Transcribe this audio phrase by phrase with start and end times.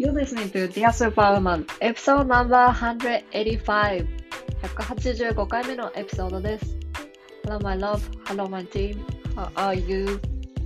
[0.00, 4.08] You're listening to Dear Superwoman episode number 185
[4.62, 6.78] 185回目のエピソードです
[7.44, 9.04] Hello my love, hello my team,
[9.36, 10.18] how are you?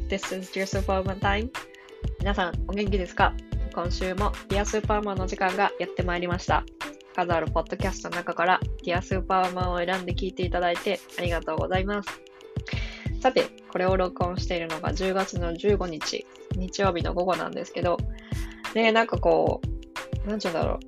[0.09, 1.51] This is Dear Superwoman time
[2.21, 3.35] 皆さんお元気ですか
[3.75, 6.65] 今週も Dear Superwoman の時間がやってまいりました
[7.17, 12.09] 数あるポッドキャストの中から Dear Superwoman を選んで聞いていただいてありがとうございます
[13.25, 17.97] さて、これを録音しているのが10月の15日、日曜日の午後なんですけど、
[18.75, 19.61] ね、なんかこ
[20.25, 20.79] う、なんちゅうんだろう。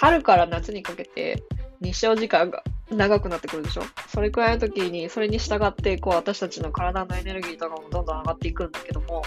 [0.00, 1.42] 春から夏にかけて
[1.80, 3.82] 日照時間が長くなってくるでしょ？
[4.08, 9.22] それくらいの時に、それに従って、こう、私たちの体のエネルギーとかもどんどん上がっていくんだけども、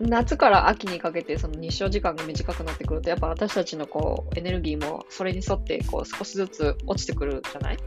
[0.00, 7.78] 夏から秋にかけてその日照時間が短くなってくると、やっぱ私たちのこう、エネルギーもそれに沿ってこう、少しずつ落ちてくるじゃない？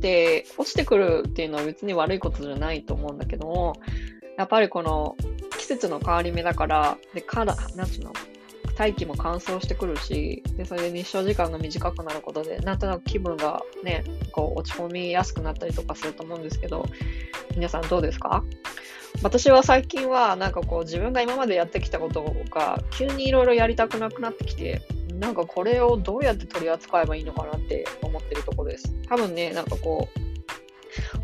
[0.00, 3.74] で、落ちてくるっていうのは別に悪いことじゃないと思うんだけども、
[4.38, 5.16] やっぱりこの
[5.58, 8.12] 季節の変わり目だから、で、から、なんつうの、
[8.76, 16.86] 大気も乾燥してくるし、で、それで日照時間が短くなることで、なんとなく気分がね、こう落ち込みやすくなったりとかすると思うんですけど、
[17.56, 18.44] 皆さんどうですか？
[19.22, 24.82] 私は最近はなんかこう自分が今までやってきたことが急にいろいろやりたくなくなってきて、
[25.18, 28.94] なんかこれをどうやって取り扱えばいいのかなって思ってるとこです。
[29.08, 30.20] 多分ね、なんかこう、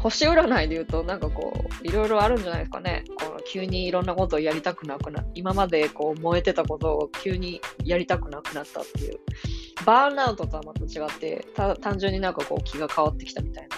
[0.05, 3.05] 星占いで言うと、なんかこう、いろいろあるんじゃないですかね。
[3.19, 9.19] この急にいろんなことをやりたくなくな、今までこう燃えてたことを急にやりたくなくなったっていう。
[9.87, 13.77] バーンアウトとはまた違って、た単純になんかこう気が変わってきたみたいな。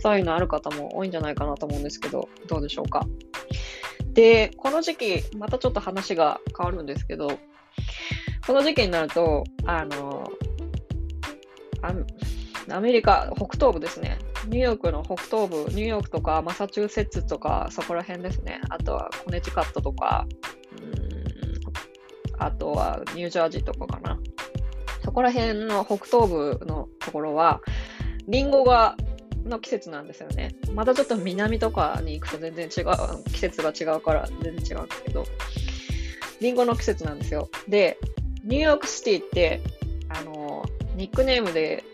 [0.00, 3.06] そういうのある方も多いんじゃないかなと思うんですけど、どうでしょうか。
[4.12, 7.28] で、この時期、またちょっと話が変わるんですけど、
[8.46, 10.30] この時期になると、あの、
[12.68, 14.18] アメリカ、北東部ですね。
[14.46, 18.60] ニューヨークの北東部、ニューヨークとかマサチューセッツとか、そこら辺ですね。
[18.68, 20.26] あとはコネチカットとか、
[20.80, 21.02] うん
[22.38, 24.18] あとはニュージャージーとかかな。
[25.04, 27.60] そこら辺の北東部のところは、
[28.28, 28.96] リンゴが
[29.44, 30.54] の季節なんですよね。
[30.74, 35.24] またちょっと南とかに行くと全然違う、季節が違うから全然違うんですけど、
[36.40, 37.48] リンゴの季節なんですよ。
[37.68, 37.98] で、
[38.44, 39.60] ニューヨークシティって、
[40.08, 40.64] あの、
[40.96, 41.84] ニックネームで、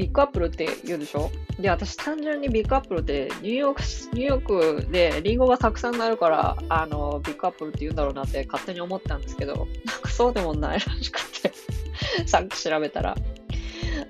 [0.00, 1.30] Big Appleって言うでしょ？
[1.58, 3.82] で、私単純に Big Appleってニューヨーク、
[4.16, 9.66] ニューヨークでリンゴがたくさんなるから、あの、 Big Appleって言うんだろうなって勝手に思ったんですけど、なん
[10.00, 11.52] かそうでもないらしくて
[12.26, 13.14] さっき調べたら。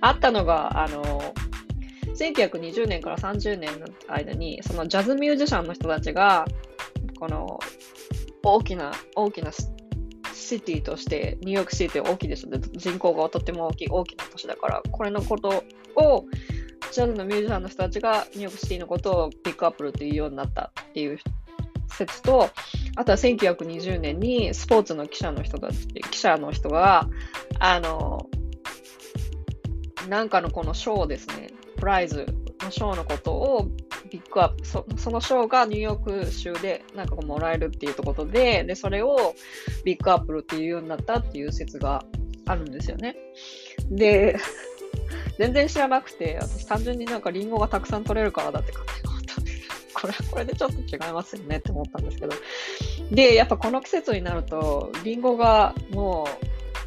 [0.00, 1.34] あったのが、あの、
[2.14, 6.46] 1920年から30年の間に、そのジャズミュージシャンの人たちが、
[7.18, 7.58] この
[8.44, 9.50] 大きな、大きな
[10.32, 12.48] シティとして、ニューヨークシティ大きいでしょ？
[12.76, 15.64] 人口がとっても大きい、大きな都市だから、これのこと
[15.96, 16.24] を、
[16.92, 21.18] ジャズのミュージシャンの人たちがニューヨークシティのことをピックアップルっていうようになったっていう
[21.88, 22.50] 説と、
[22.96, 27.08] あとは1920年にスポーツの記者の人たち、記者の人が、
[27.58, 28.28] あの、
[30.08, 32.26] なんかのこの賞ですね、プライズ
[32.62, 33.68] の賞のことを
[34.10, 39.34] ピックアップ、そその賞がニューヨーク州でなんかこうもらえるっていうことで、で、それを
[39.84, 42.04] ビッグアップルっていうようになったっていう説が
[42.46, 43.16] あるんですよね。
[43.90, 44.36] で、
[45.40, 52.32] 全然知らなくて、私単純になんかリンゴがたくさん取れるからだって勝手に思ったんですけど、 これはこれでちょっと違いますよねって思ったんですけど。
[53.10, 56.28] で、やっぱこの季節になると、リンゴがも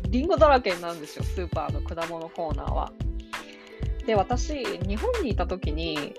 [0.06, 2.94] う、リンゴだらけになるんですよ、スーパーの果物コーナーは。
[4.06, 6.14] で、私、日本にいた時に、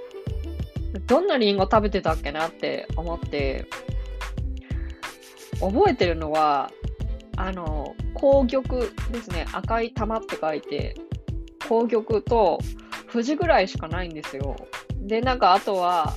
[1.06, 3.66] どんなリンゴ食べてたっけなって思って、
[5.61, 6.72] 覚えてるのは、
[7.37, 8.81] あの、紅玉
[9.12, 9.47] ですね。
[9.53, 10.97] 赤い玉って書いて、
[11.69, 12.58] 紅玉と
[13.10, 14.56] 富士ぐらいしかないんですよ。
[15.00, 16.14] で、なんかあとは、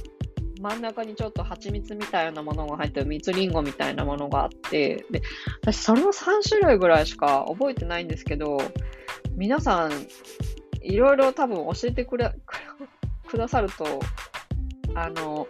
[0.60, 5.22] 真ん中にちょっと蜂蜜みたいなものが入ってる蜜りんごみたいなものがあって、で、
[5.62, 8.58] 私その3種類ぐらいしか覚えてないんですけど、
[9.36, 9.92] 皆さん、
[10.82, 12.34] いろいろ多分教えてくれ、
[13.28, 13.86] くださると
[14.96, 15.48] あの、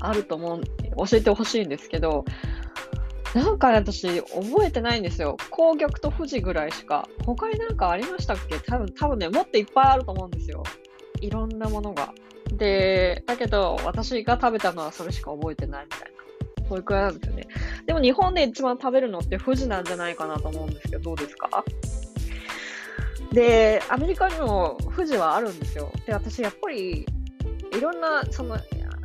[0.00, 0.62] あると思う、
[1.08, 2.24] 教えてほしいんですけど、
[3.34, 5.36] なんか私、覚えてないんですよ。
[5.50, 7.08] 紅玉と富士ぐらいしか。
[7.24, 8.58] 他になんかありましたっけ？
[8.58, 10.62] 多分、多分ね、もっといっぱいあると思うんですよ。
[11.20, 12.12] いろんなものが。
[12.52, 16.06] で、だけど、私が食べたのはそれしか覚えてないみたいな。
[16.68, 17.48] そういうくらいなんですよね。
[17.86, 21.64] でも日本で一番食べるのって富士なんじゃないかなと思うんですけど、どうですか？
[23.32, 25.90] で、アメリカにも富士はあるんですよ。
[26.06, 27.06] で、私やっぱり
[27.72, 28.58] いろんな、その、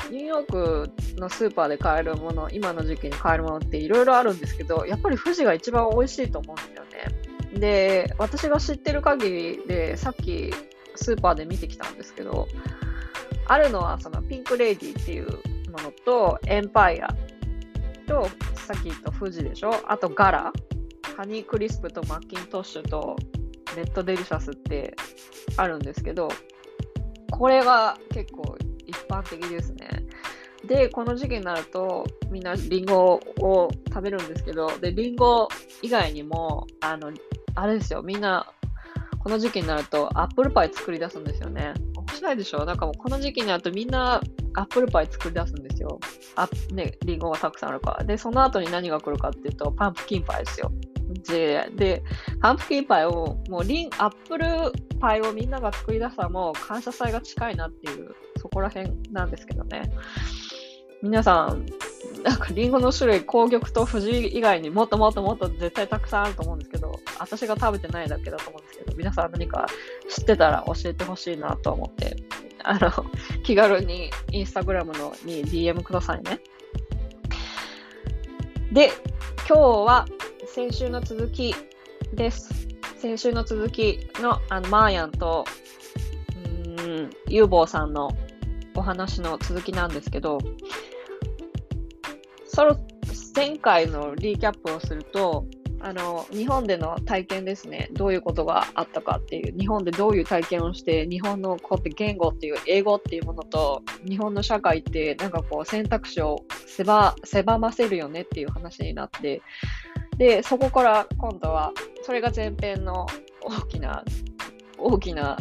[0.09, 6.85] ニューヨークのスーパーで買えるもの、今の時期に買えるものっていろいろあるんですけど、やっぱり富士が一番美味しいと思うんですよ
[7.53, 7.59] ね。
[7.59, 10.53] で、私が知ってる限りで、さっき
[10.95, 12.47] スーパーで見てきたんですけど、
[13.47, 15.25] あるのはそのピンクレディっていう
[15.71, 17.07] ものと、エンパイア
[18.07, 19.73] と、さっき言った富士でしょ？
[19.87, 20.53] あとガラ。
[21.15, 23.15] ハニークリスプとマッキントッシュと
[23.75, 24.95] レッドデリシャスって
[25.55, 26.29] あるんですけど、
[27.31, 28.55] これが結構
[29.07, 30.05] 般的ですね。
[30.65, 35.47] で、この時期になると、みんなリンゴを食べるんですけど、で、リンゴ
[35.81, 37.11] 以外にも、あの、
[37.55, 38.51] あれですよ、みんな、
[39.19, 41.73] この時期になるとアップルパイ作り出すんですよね。
[41.95, 42.63] 面白いでしょ？
[42.63, 44.21] なんかもうこの時期になるとみんな
[44.53, 45.99] アップルパイ作り出すんですよ。
[46.35, 48.05] あね、リンゴがたくさんあるから。
[48.05, 50.71] で、その後に何が来るかっていうと、パンプキンパイですよ。
[51.27, 52.03] で、で
[52.41, 54.47] パンプキンパイを、もうリン、アップル
[55.01, 59.91] パイをみんなが作り出したらもう感謝祭が近いなっていう、そこら辺なんですけどね。
[61.01, 61.65] 皆さん、
[62.23, 69.67] なんかリンゴの種類、紅玉と富士以外にもっともっともっと絶対たくさんあると思うんですけど、私が食べてないだけだと思うんですけど、皆さん何か
[70.09, 72.17] 知ってたら教えてほしいなと思って、
[72.63, 72.91] あの、
[73.43, 76.39] 気軽にインスタグラムのに DM くださいね。
[78.71, 78.91] で、
[79.47, 80.05] 今日は
[80.47, 81.55] 先週の続き
[82.13, 82.67] です。
[82.97, 85.45] 先週の続きのあのマーヤンと、
[86.79, 88.09] うん、ユーボーさんの
[88.87, 90.39] 話の続きなんですけど、
[92.45, 92.79] その
[93.35, 95.45] 前回のリーキャップをすると、
[95.79, 109.41] あの日本での体験ですね、どういうことがあったかっていう、日本でどういう体験をして、日本のこうって言語っていう、英語っていうものと、日本の社会って、なんかこう選択肢を狭狭ませるよねっていう話になって、
[110.17, 111.73] で、そこから今度は、
[112.03, 113.05] それが前編の
[113.41, 114.03] 大きな、
[114.79, 115.37] 大きな、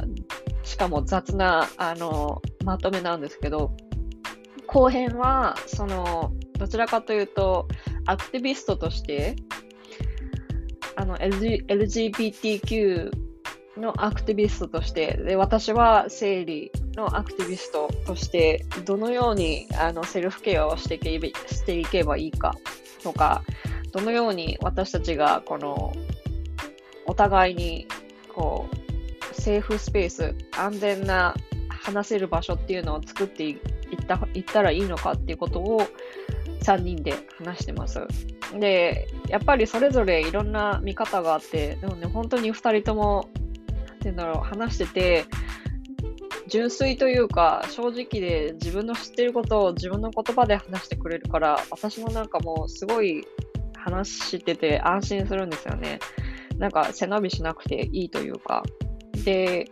[0.67, 3.77] しかも雑な、あの、まとめなんですけど、
[4.67, 7.69] 後編は、その、どちらかというと、
[8.05, 9.37] アクティビストとして、
[10.97, 13.11] あの、LG、LGBTQ
[13.77, 21.21] のアクティビストとして、で、私は生理のアクティビストとして、どのようにあのセルフケアをしていけ
[21.55, 22.55] していけばいいか
[23.05, 23.45] とか、
[23.93, 25.95] どのように私たちがこの
[27.07, 27.87] お互いに
[28.35, 28.86] こう
[29.47, 31.33] セーフスペース、安全な
[31.69, 33.59] 話せる場所っていうのを作っていっ
[34.09, 35.83] たいったらいいのかっていうことを
[36.63, 38.01] 3人で話してます。
[38.59, 43.31] で、やっぱりそれぞれいろんな見方があって、でもね、本当に2人とも、
[43.69, 45.25] なんて言うんだろう、話してて、
[46.49, 53.25] 純粋というか、正直で自分の知ってることを自分の言葉で話してくれるから、私もなんかもうすごい
[53.77, 56.01] 話してて安心するんですよね。
[56.59, 58.65] なんか背伸びしなくていいというか。
[59.27, 59.69] で、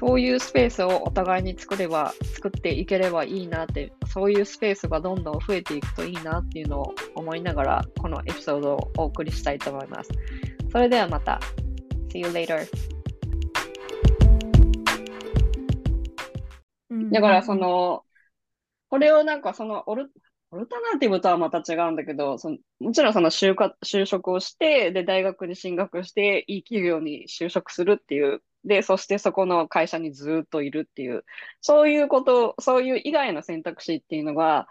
[0.00, 10.10] そういうスペースをお互いに作れば、作っていければいいなって、そういうスペースがどんどん増えていくといいなっていうのを思いながら、このエピソードをお送りしたいと思います。
[10.72, 11.38] それではまた。
[12.08, 12.66] See you later.
[17.12, 18.04] だからその、
[18.88, 20.10] これをなんかそのオル
[20.50, 31.24] オルタナティブとはまた違うんだけど、そのもちろんその就就職をして、で、大学に進学して、いい企業に就職するっていうで、そしてそこの会社にずっといるっていう、
[31.60, 34.68] そういうこと、そういう以外の選択肢っていうのが、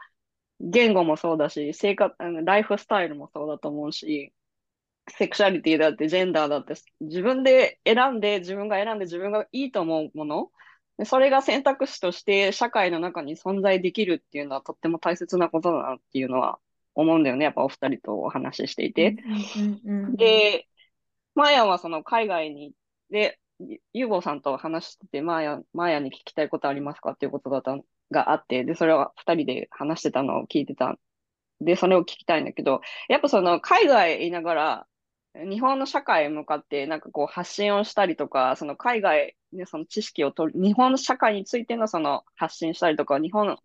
[0.60, 4.34] 言語もそうだし、生活、ライフスタイルもそうだと思うし、
[5.10, 10.52] セクシャリティだって、ジェンダーだって、自分で選んで、自分が選んで、自分がいいと思うもの、
[11.06, 16.60] それが選択肢として社会の中に存在できるっていうのはとっても大切なことだなっていうのは
[16.96, 17.46] 思うんだよね。
[17.46, 19.16] やっぱお二人とお話ししていて。
[20.16, 20.68] で、
[21.36, 22.74] マヤはその海外に、
[23.60, 27.78] で、ユーゴさんと話してて、マーヤ、マーヤに聞きたいことありますかっていうことだった
[28.12, 30.98] があって、で、それは二人で話してたのを聞いてた。
[31.62, 34.88] で、それを聞きたいんだけど、やっぱその海外いながら、
[35.50, 43.58] 日本の社会へ向かってなんかこう発信をしたりとか、その海外でその知識を取る、日本の社会についてのその発信したりとか、日本の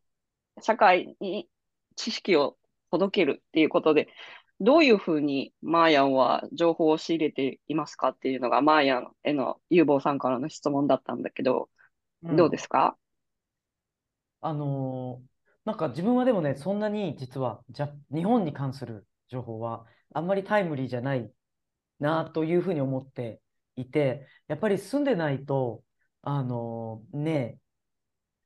[0.60, 1.48] 社会に
[1.96, 2.56] 知識を
[2.90, 4.08] 届けるっていうことで、
[4.64, 11.68] どういうふうにマーヤンは情報を仕入れていますかっていうのが、マーヤンへの有望さんからの質問だったんだけど、
[12.22, 12.96] うん、どうですか？
[14.40, 15.28] あのー、
[15.64, 21.28] なんか自分はでもね、そんなに実はじゃ日本に関する情報はあんまりタイムリーじゃない
[21.98, 23.40] なというふうに思って
[23.74, 25.82] いて、やっぱり住んでないと、
[26.22, 27.58] あのー、ね、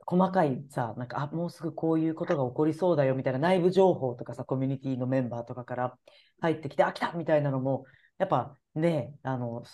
[0.07, 5.99] 細かいさ、なんか、あ、もうすぐこういうことが起こりそうだよみたいな内部情報とかさ、コミュニティのメンバーとかから
[6.41, 7.85] 入ってきて、あ、来たみたいなのも、
[8.19, 9.65] やっぱね、あの、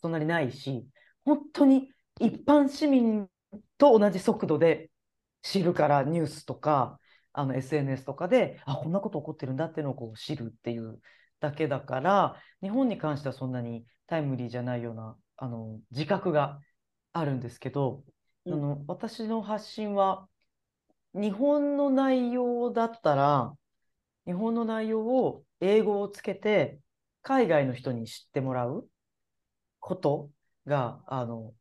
[0.00, 0.86] そんなにないし、
[1.24, 3.28] 本当に一般市民
[3.78, 4.90] と同じ速度で
[5.42, 6.98] 知るからニュースとか、
[7.32, 11.00] あの SNS とかで、あ、こんなこと起こってるんだっていうのをこう知るっていう
[11.40, 16.60] だけだから、日本に関してはそんなにタイムリーじゃないようなあの自覚が
[17.12, 18.04] あるんですけど、
[18.46, 20.28] あの私の発信は
[21.14, 23.54] 日本の内容だったら
[24.26, 26.78] 日本の内容を英語をつけて、
[27.22, 28.88] 海外の人に知ってもらう
[29.80, 30.30] こと
[30.66, 31.52] が、あの、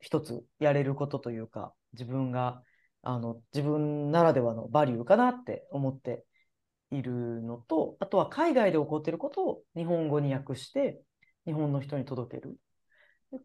[0.00, 2.62] 一つやれることというか、自分が、
[3.02, 6.24] あの、自分ならではのバリューかなって思って
[6.90, 11.02] いるのと、あとは海外で起こっていることを日本語に訳して、
[11.44, 12.56] 日本の人に届ける。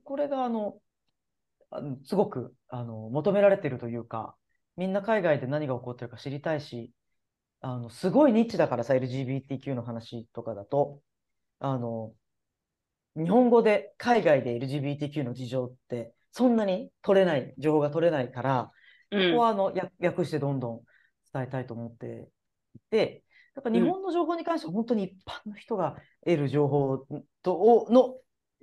[0.04, 0.80] これが、あの
[2.06, 4.36] すごくあの求められているというか、
[4.78, 6.92] みんな海外で何が起こってるか知りたいし、
[7.62, 11.02] あのすごいニッチだからさ、LGBTQ の話とかだと、
[11.60, 12.14] あの、
[13.16, 18.72] 日本語で海外で LGBTQ の事情ってそんなに取れない、情報が取れないから、
[19.10, 20.82] ここはあの訳してどんどん
[21.34, 22.30] 伝えたいと思って
[22.76, 23.24] いて、
[23.56, 27.08] やっぱ日本の情報に関しては本当に一般の人が得る情報
[27.42, 28.16] との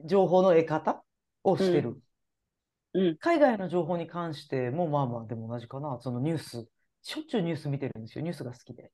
[0.07, 1.03] 情報の得方
[1.43, 1.99] をしてる。
[2.95, 5.99] うん、海外の情報に関してもまあまあでも同じかな。
[6.01, 6.67] そのニュース、
[7.03, 8.25] しょっちゅうニュース見てるんですよ。
[8.25, 8.93] ニュースが好きで。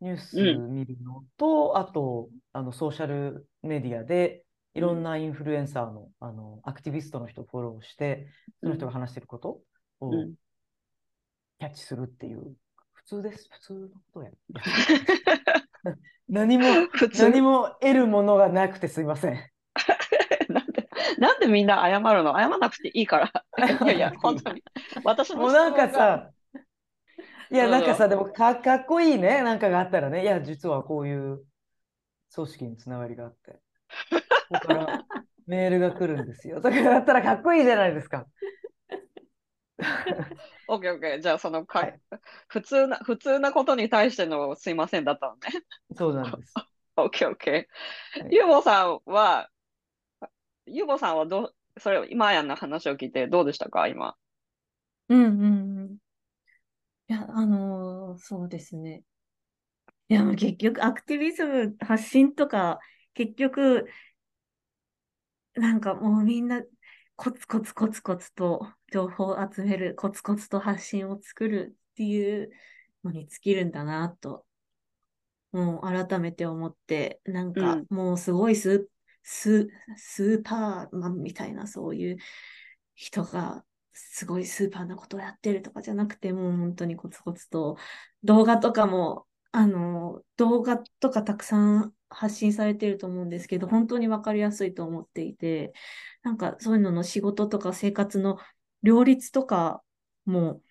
[0.00, 8.28] ニュース見るのと、うん、あとあのソーシャルメディアでいろんなインフルエンサーのあのアクティビストの人をフォローして、
[8.62, 9.60] その人が話してること
[10.00, 10.10] を
[11.58, 12.54] キャッチするっていう、
[12.92, 13.48] 普通です。
[13.50, 14.30] 普通のことや。
[16.28, 16.64] 何も、
[17.18, 19.50] 何も得るものがなくてすいません。
[21.18, 22.32] なんで、みんな謝るの？
[22.38, 23.32] 謝らなくていいから。
[23.84, 24.62] いやいや、本当に。
[25.04, 26.30] 私もうなんかさ、
[27.50, 31.44] いや、なんかさ、でもかかっこいいね、なんかがあったらね、いや、実はこういう
[32.34, 33.60] 組織につながりがあって。
[34.48, 35.04] ここから
[35.46, 36.60] メールが来るんですよ。
[36.60, 38.26] だからだったらかっこいいじゃないですか。
[40.68, 41.20] オッケーオッケー。
[41.20, 42.00] じゃあ、そのか、はい、
[42.48, 45.40] 普通な、普通なことに対してのすいませんだったのね。
[45.94, 46.54] そうなんです。
[46.96, 48.34] オッケーオッケー。
[48.34, 49.48] ユーボさんは、
[50.66, 51.44] ユーボさんはど
[51.76, 54.16] う、それ、今やんの話を聞いてどうでしたか、今。
[55.08, 55.96] うんうんうん。
[57.08, 59.04] いや、あのー、そうですね。
[60.08, 62.78] いや、結局、アクティビズム発信とか、
[63.14, 63.88] 結局、
[65.54, 66.62] なんかもうみんな
[67.16, 72.50] コツコツコツコツと情報を集める、コツコツと発信を作るっていう
[73.04, 74.44] のに尽きるんだなと、
[75.52, 78.90] もう改めて思って、なんかもうすごいス,、ス
[79.26, 82.16] スーパーマンみたいなそういう
[82.94, 87.76] 人がすごいスーパーなことをやってるとかじゃなくて、もう本当にコツコツと
[88.22, 95.72] 動画とかも、あの、動画とかたくさん発信されてると思うんですけど、本当に分かりやすいと思っていて、
[96.22, 98.38] なんかそういうのの仕事とか生活の
[98.82, 99.82] 両立とか
[100.24, 100.62] も、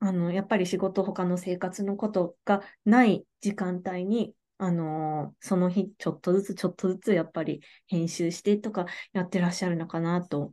[0.00, 10.52] あの、やっぱり仕事、他の生活のことがない時間帯に、あのその日ちょっとずつちょっとずつやっぱり編集してとかやってらっしゃるのかなと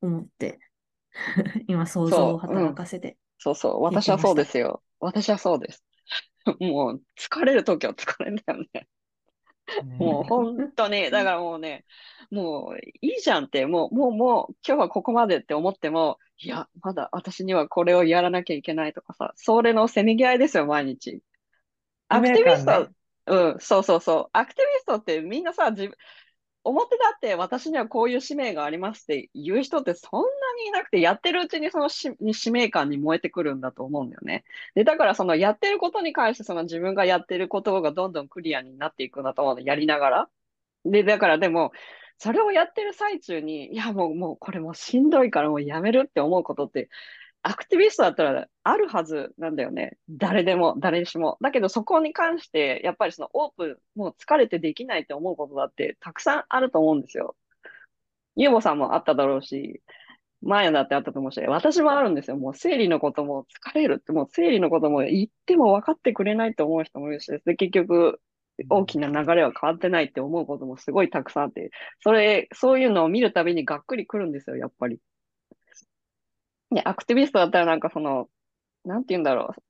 [0.00, 0.58] 思って
[1.68, 3.72] 今想像を働かせて、そう、うん、そう。
[3.72, 4.82] そう私はそうですよ。
[5.00, 5.84] 私はそうです。
[6.60, 8.88] もう疲れるときは疲れるんだよね。
[9.98, 11.84] もう本当に、だからもうね、
[12.30, 21.20] もういいじゃんって、もう、もう、もう、今日はここまでって思っても、いや、まだ私にはこれをやらなきゃいけないとかさ、それのせめぎ合いですよ、毎日。
[22.08, 22.90] アクティビスト、ね、
[23.26, 24.30] うん、そうそうそう。
[24.32, 25.96] アクティビストってみんなさ、自分、
[26.64, 30.28] 表だって私にはこういう使命がありますって言う人ってそんな
[30.62, 32.16] にいなくて、やってるうちにその使
[32.52, 34.44] 命感に燃えてくるんだと思うんだよね。
[34.74, 40.30] で、だからそのやってることに関してその自分がやってることがどんどんクリアになっていくんだと思うの、やりながら。
[40.84, 41.72] で、だからでも、
[42.18, 46.88] それをやってる最中に、いやもう、もうこれもうしんどいからもうやめるって思うことって
[47.42, 49.96] アクティビストだったらあるはずなんだよね。
[50.10, 51.38] 誰でも、誰しも。
[51.40, 53.66] だけどそこに関して、やっぱりそのオープ
[53.96, 57.36] ン、もう疲れてできないって思うことだってたくさんあると思うんですよ。
[58.36, 59.82] ユーモさんもあっただろうし、
[60.42, 62.36] マヤだってあったと思うし、私もあるんですよ。
[62.36, 68.20] もう生理のことも疲れるって、もう生理のことも言っても分かってくれないと思う人もいるし、で結局
[68.68, 75.00] 大きな流れは変わってないって思うこともすごいたくさんあって、それ、そういうのを見るたびにがっくりくるんですよ、やっぱり。
[76.70, 78.28] ね、アクティビストだったらなんかその、
[78.84, 79.62] なんて言うんだろう。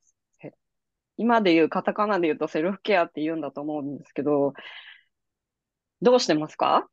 [1.19, 4.53] 今で言う、カタカナで言うとセルフケアって言うんだと思うんですけど、
[6.01, 6.87] どうしてますか？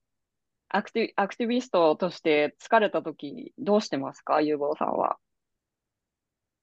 [0.71, 4.41] アクティアクティビストとして疲れた時どうしてますか？
[4.41, 5.19] ゆうぼうさんは。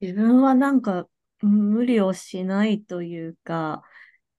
[0.02, 1.06] 自分はなんか
[1.42, 3.84] 無理をしないというか、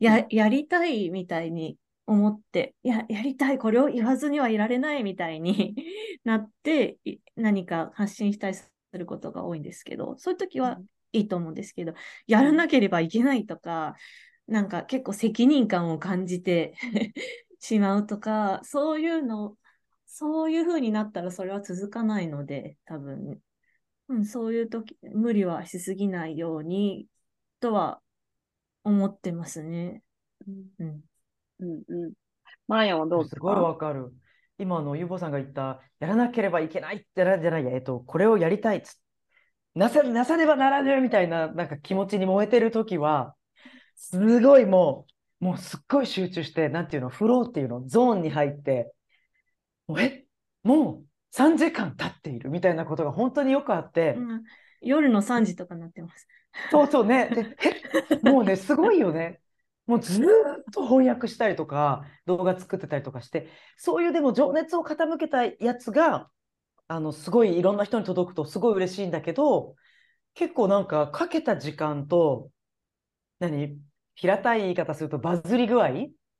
[0.00, 5.76] や、やりたいみたいに思って、や、やりたい、これを言わずにはいられないみたいに
[6.24, 6.98] なって、
[7.36, 8.68] 何か発信したりす
[8.98, 10.78] ることが多いんですけど、そういう時は
[11.12, 11.94] いいと思うんですけど、
[12.26, 13.96] やらなければいけないとか、
[14.46, 16.74] なんか結構責任感を感じて
[17.58, 19.56] しまうとか、そういうの、
[20.06, 23.40] そういう風になったらそれは続かないので、多分、
[24.08, 27.06] うん、そういう時、無理はしすぎないように
[27.60, 28.02] とは
[28.84, 30.02] 思ってますね。
[30.46, 31.04] うんうん。
[31.60, 32.12] うんうん。
[32.66, 34.12] マーヤンはどうですすごいかわかる。
[34.58, 38.98] 今のゆうぼさんが言った、やらなければいけないってなんじゃないや、えっと、これをやりたいっつ
[39.74, 43.34] なさ、なさねばならぬみたいな、なんか気持ちに燃えてるときは、
[43.96, 45.06] すごいも
[45.40, 48.92] う、もうすっごい集中して、なんていうの、フローっていうの、ゾーンに入って、
[49.86, 50.26] もうえ、
[50.62, 54.42] もう3時間経っているみたいなことが本当によくあって、うん
[54.84, 56.26] 夜の3時とかになってます。
[56.72, 57.56] そうそうね。
[58.24, 59.40] もうね、すごいよね。
[59.92, 60.24] もうずっ
[60.72, 66.30] と翻訳したりとか、動画作ってたりとかして、そういうでも情熱を傾けたやつが、
[66.88, 69.74] あの、すごいいろんな人に届くとすごい嬉しいんだけど、
[70.32, 72.48] 結構なんかかけた時間と、
[73.38, 73.78] 何？
[74.14, 75.90] 平たい言い方するとバズり具合？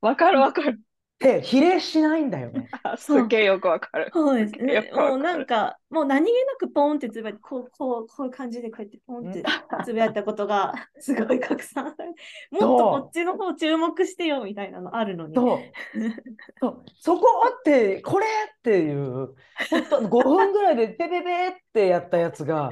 [0.00, 0.80] わかるわかる。
[1.22, 2.68] て比例しないんだよね。
[2.82, 4.10] あすっげえよくわかる。
[4.12, 4.90] そうですね。
[4.92, 9.42] もうなんか、もう何気なくポンってつぶやいて、こう、こう、こういう感じでこうやってポンって
[9.84, 15.36] つぶやいたことが、 すごい拡散されて、もっとこっちの方注目してよみたいなのあるのに。
[15.36, 15.72] そう。
[16.60, 17.26] そうそこ
[17.58, 19.34] って、これっていう、
[19.70, 22.70] 本当5分ぐらいでペペペってやったやつが、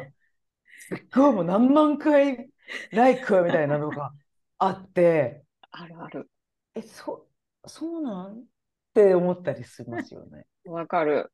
[0.78, 2.50] すっごいもう何万回
[2.90, 4.12] ライクみたいなのが
[4.58, 6.30] あって、あるある。
[6.74, 7.26] え、そ、
[7.66, 8.40] そうなん？
[8.40, 8.44] っ
[8.94, 10.46] て思ったりしますよね。
[10.64, 11.32] わかる。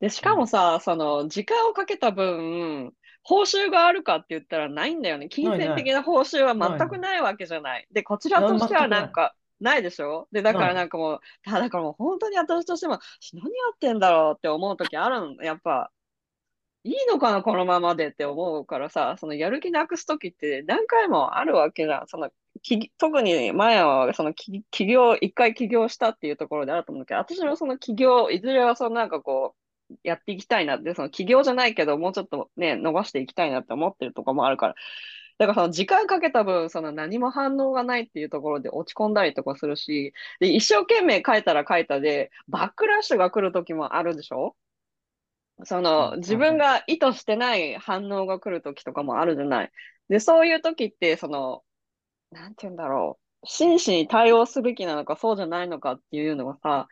[0.00, 2.92] で、しかもさ、その、時間をかけた分、
[3.22, 5.28] 報酬があるかって言ったらないんだよね。
[5.28, 7.86] 金ないない銭的な報酬は全くないわけじゃない。
[7.90, 10.28] で、こちらとしてはなんか、ないでしょ？
[10.32, 12.98] で、だからなんかもう、だだからもう本当に私としても、
[13.32, 15.42] 何やってんだろうって思う時あるの。
[15.42, 15.90] やっぱ、
[16.84, 22.06] いいのかな、このままでって思うからさ、そのやる気なくす時って何回もあるわけじゃん。
[22.08, 22.30] その
[22.62, 29.54] き特に前はそのき起業、一回起業したっていうところであると思うけど、私もその起業、いずれはそのなんかこ
[29.90, 34.74] う、やっていきたいなって、その起業じゃないけど、もうちょっとね、伸ばしていきたいなって思ってるところもあるから。
[35.38, 44.56] だからその時間かけた分、その何も反応がないっていうところで落ち込んだりとかするし、で、一生懸命書いたら書いたで、バックラッシュが来る時もあるでしょ？
[45.64, 49.70] その、うん自分が意図してない反応が来る時とかもあるじゃない。
[50.08, 51.62] で、そういう時って、その、
[52.40, 53.46] なんて言うんだろう。
[53.46, 56.88] 真摯に対応すべきなのか、そうじゃないのかっていうのがさ、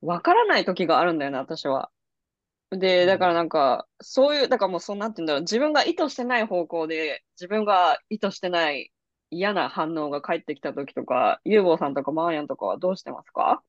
[0.00, 1.90] わからない時があるんだよね、私は。
[2.70, 5.42] で、だからなんか、そういう、だからもうそうなんて言うんだろう。
[5.42, 8.92] 自分が意図してない方向で、自分が意図してない
[9.30, 13.62] 嫌な反応が返ってきた時とか、ユーゴーさんとかマーヤンとかはどうしてますか？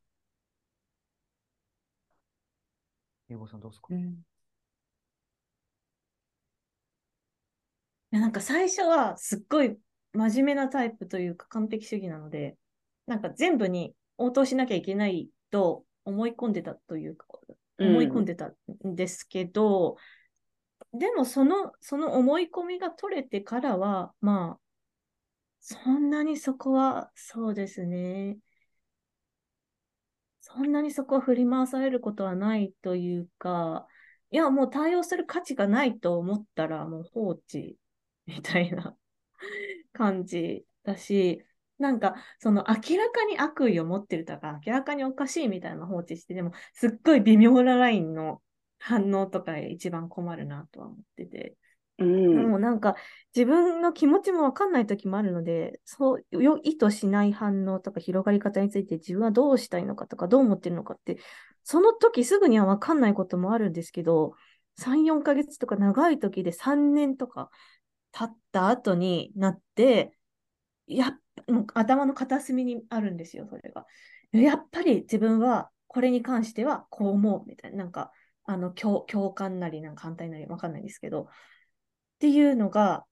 [3.30, 3.88] ゆうごさんどうですか？
[3.92, 4.26] うん
[8.12, 9.78] いやなんか最初はすっごい
[10.14, 12.58] 真面目なタイプというか完璧主義なので、
[13.06, 17.28] なんか全部に応答しなきゃいけないと思い込んでたというか、
[17.80, 18.48] 思い込んでた
[18.86, 19.98] んですけど、
[20.94, 24.60] でもその、その思い込みが取れてからは、まあ、
[25.60, 28.38] そんなにそこは、そうですね。
[30.42, 33.88] そんなにそこは振り回されることはないというか、
[34.32, 37.78] いや、もう対応する価値がないと思ったら、もう放置
[38.26, 38.96] みたいな
[40.00, 41.44] 感じだし、
[41.78, 48.42] なんか、その明らかに悪意を持ってるとか、明らかにおかしいみたいな放置して、でも、すっごい微妙なラインの
[48.80, 51.58] 反応とか一番困るなとは思ってて。
[51.98, 52.50] うん。
[52.50, 52.96] もうなんか
[53.36, 61.18] 自分の気持ちもわかんない時もあるので、そうよ意図しない反応とか広がり方について自分はどうしたいのかとかどう思ってるのかって、
[61.64, 64.34] その時すぐにはわかんないこともあるんですけど、
[64.78, 67.50] 3、4ヶ月とか長い時で3年とか
[68.12, 70.18] 経った後になって、
[70.88, 73.86] やっもう頭の片隅にあるんですよ、それが。
[74.32, 78.12] やっぱり自分はこれに関してはこう思うみたいな、なんか、
[78.46, 81.28] あの共共感なり、なんか反対なりわかんないですけど、っ
[82.20, 83.06] ていうのが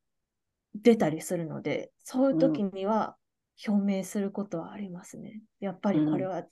[0.75, 3.15] 出たりするので、そういう時には
[3.67, 5.41] 表明することはありますね。
[5.59, 6.43] やっぱりこれは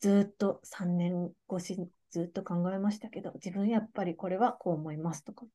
[0.00, 5.48] ずっと3年越しにずっと考えましたけど、自分やっぱりこれはこう思いますとか、っ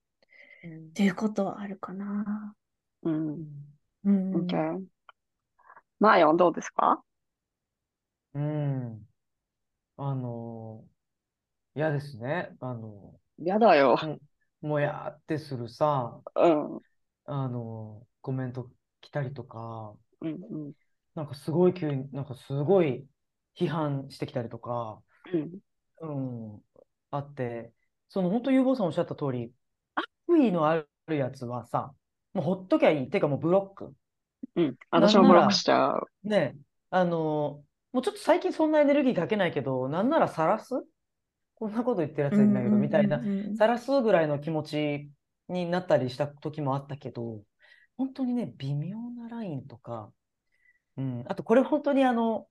[0.93, 2.55] ていうことはあるかな。
[3.03, 3.47] うん。
[4.05, 4.35] うん。
[4.45, 4.85] OK。
[5.99, 7.03] マーヤンどうですか？
[8.33, 9.07] うん。
[9.97, 10.85] あの、
[11.75, 12.55] 嫌ですね。
[12.59, 13.97] あの、嫌だよ。
[14.61, 16.81] もやってするさ、うん。
[17.25, 18.69] あの、コメント
[19.01, 20.39] 来たりとか、うん。
[20.49, 20.73] うん。
[21.15, 23.07] なんかすごい急に、なんかすごい
[23.55, 25.01] 批判してきたりとか、
[25.33, 25.59] うん。
[26.01, 26.07] う
[26.57, 26.65] ん、
[27.11, 27.73] あって、
[28.09, 29.53] その本当、ゆうぼうさんおっしゃった通り、
[30.31, 31.93] 悪意のあるやつはさ、
[32.33, 33.09] もうほっときゃいい。
[33.09, 33.93] てかもうブロック。
[34.55, 34.75] うん。
[34.89, 36.07] 私もブロックしちゃう。
[36.23, 36.55] ね、
[36.89, 40.73] あの、もうちょっと最近そんなエネルギーかけないけど、なんなら晒す？
[41.55, 43.21] こんなこと言ってるやついないけど、みたいな、
[43.57, 45.11] 晒すぐらいの気持ち
[45.47, 47.41] になったりした時もあったけど、
[47.97, 50.09] 本当にね、微妙なラインとか、
[50.97, 52.47] うん、あとこれ本当にあの、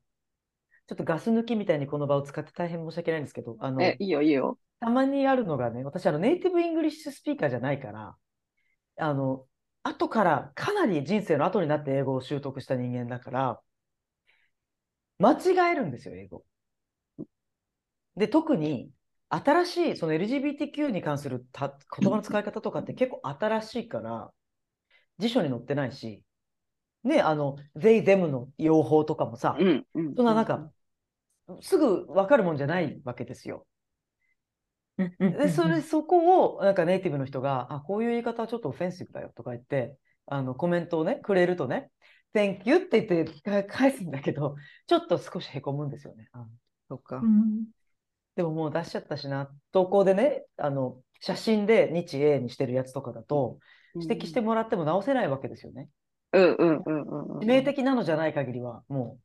[0.90, 4.58] ちょっとガス抜きみたいにこの場を使って大変申し訳ないんですけど、あの、え、いいよいいよ。
[4.80, 8.16] たまにあるのがね、私あの native English speaker じゃないから、
[8.96, 9.46] あの、
[9.84, 13.60] 後から、かなり人生の後になって英語を習得した人間だから、
[15.20, 16.44] 間違えるんですよ、英語。
[18.16, 18.90] で、特に、
[19.28, 24.32] 新しい、その LGBTQ に関するた言葉の使い方とかって結構新しいから、
[25.18, 26.24] 辞書に載ってないし、
[27.04, 30.14] ね、あの、they, them の用法とかもさ、うんうん。
[30.16, 30.70] そんななんか、
[31.60, 33.66] すぐ分かるもんじゃないわけですよ。
[35.18, 41.90] で、それ、そこを、なんかネイティブの人が、あ、こういう言い方はちょっとオフェンシブだよとか言って、あの、コメントをね、くれるとね、
[42.34, 46.28] Thank you って言ってか返すんだけど、ちょっと少しへこむんですよね。
[46.32, 46.46] あ、
[46.88, 47.26] そっかう。
[47.26, 47.64] ん
[48.36, 49.50] でももう出しちゃったしな。
[49.72, 53.58] 投稿でね、あの、写真で日英にしてるやつとかだと、
[53.94, 55.88] 指摘してもらっても直せないわけですよね。
[56.32, 57.38] うんうんうんうんうん。
[57.38, 59.18] 致命的なのじゃない限りは、も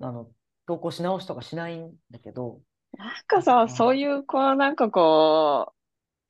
[0.00, 0.28] う、あの、
[0.66, 2.60] 投稿し直しとかしないんだけど、
[2.96, 5.72] なんかさ、そういう、こう、なんかこ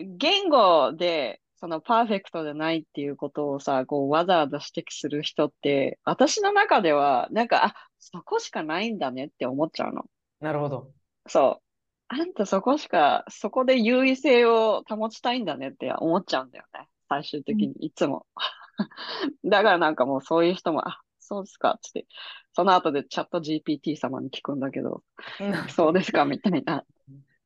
[0.01, 10.05] う、言語で、そのパーフェクトじゃないっていうことをさ、こう、わざわざ指摘する人って、私の中では、なんか、あ、そこしかないんだねって思っちゃうの。
[10.41, 10.93] なるほど。
[11.29, 11.63] そう。
[12.09, 16.89] あんたそこしか、そこで優位性を保ちたいんだねって思っちゃうんだよね。
[17.09, 18.27] 最終的に、いつも。
[19.45, 22.07] だからなんかもうそういう人も、あ、そうですか、つって。
[22.53, 25.03] その後でチャット GPT 様に聞くんだけど、
[25.75, 26.85] そうですか、みたいな。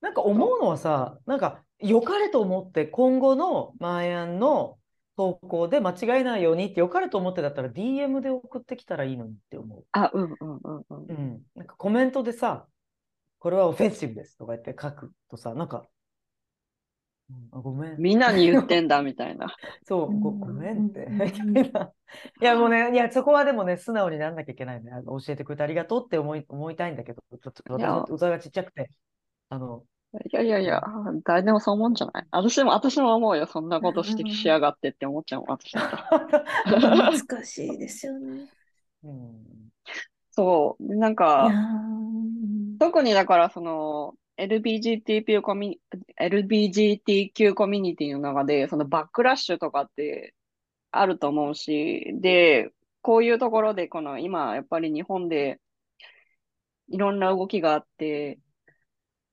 [0.00, 4.78] なんか思うのはさ、なんか良かれと思って今後のマーヤンの
[5.16, 11.06] 投稿で間違えないようにって良かれと思ってだったら DM で送ってきたらいいのにって思あ、うんうんうんうんう。
[11.08, 11.12] う。
[11.12, 11.42] ん。
[11.54, 12.66] なんかコメントでさ、
[13.38, 15.86] これはオフェンシブですとか言って書くとさ、なんか、うん
[17.52, 18.00] あごめん。
[18.00, 19.46] みんなに言ってんだ、みたいな。
[19.84, 21.92] そう、ご、うんごめんって、いな。
[22.40, 24.92] いや、もうね、いや、そこはでもね、素直になんなきゃいけないね。
[24.92, 28.90] あの教えてくれてありがとうって思い、思いたいんだけど、ちょっと私いやの器がちっちゃくて、
[29.48, 29.84] あの、
[30.24, 30.82] いやいやいや、
[31.24, 32.26] 誰でもそう思うんじゃない？
[32.30, 33.46] 私も、私も思うよ。
[33.46, 36.06] そんなこと指摘しやがってって思っちゃうもん、私だったら。
[37.12, 38.46] 難しいですよね。
[39.04, 39.70] うん、
[40.30, 40.96] そう。
[40.96, 50.35] なんか、ー特にだからその LGBTQ コミュ、LGBTQ コミュニティの中で、そのバックラッシュとかって
[50.90, 52.70] あると思うし、で、
[53.03, 55.61] こういうところで、この今、やっぱり日本で
[56.88, 58.38] いろんな動きがあって、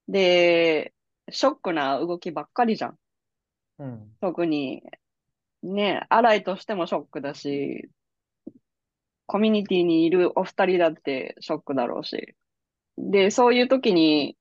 [0.07, 0.93] で、
[1.29, 2.97] ショックな動きばっかりじゃん。
[3.79, 4.83] うん、特に、
[5.63, 7.89] ね、アライとしてもショックだし、
[9.25, 12.35] コミュニティにいるお二人だってショックだろうし。
[12.97, 14.37] で、そういう時に、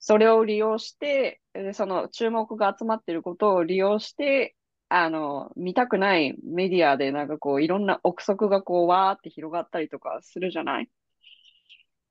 [0.00, 1.40] それを利用して、
[1.74, 4.56] その注目が集まっていることを利用して、
[4.88, 10.88] あの、見たくないメディアでなんかこう、いろんな憶測がこう、わーって広がったりとかするじゃない？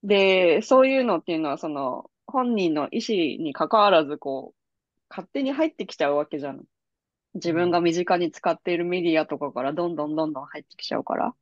[0.04, 4.56] で、そういうのっていうのは、その、本人の意思に関わらず、こう、
[5.10, 6.63] 勝手に入ってきちゃうわけじゃん。
[7.34, 11.34] 自分が身近に使っているメディアとかからどんどんどんどん入ってきちゃうから。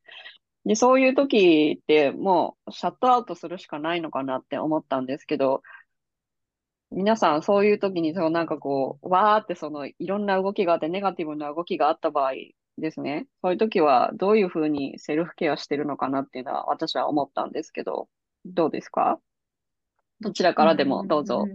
[0.65, 5.62] で、そういう時ってもうシャットアウトするしかないのかなって思ったんですけど、
[6.91, 12.34] 皆さんそういう時にそのなんかこう、わーってそのいろんな動きがあってネガティブな動きがあった場合
[12.78, 13.28] ですね。
[13.41, 18.08] そういう時はどういうふうにセルフケアしてるのかなっていうのは私は思ったんですけど、
[18.45, 19.19] どうですか？
[20.21, 21.45] どちらからでもどうぞ。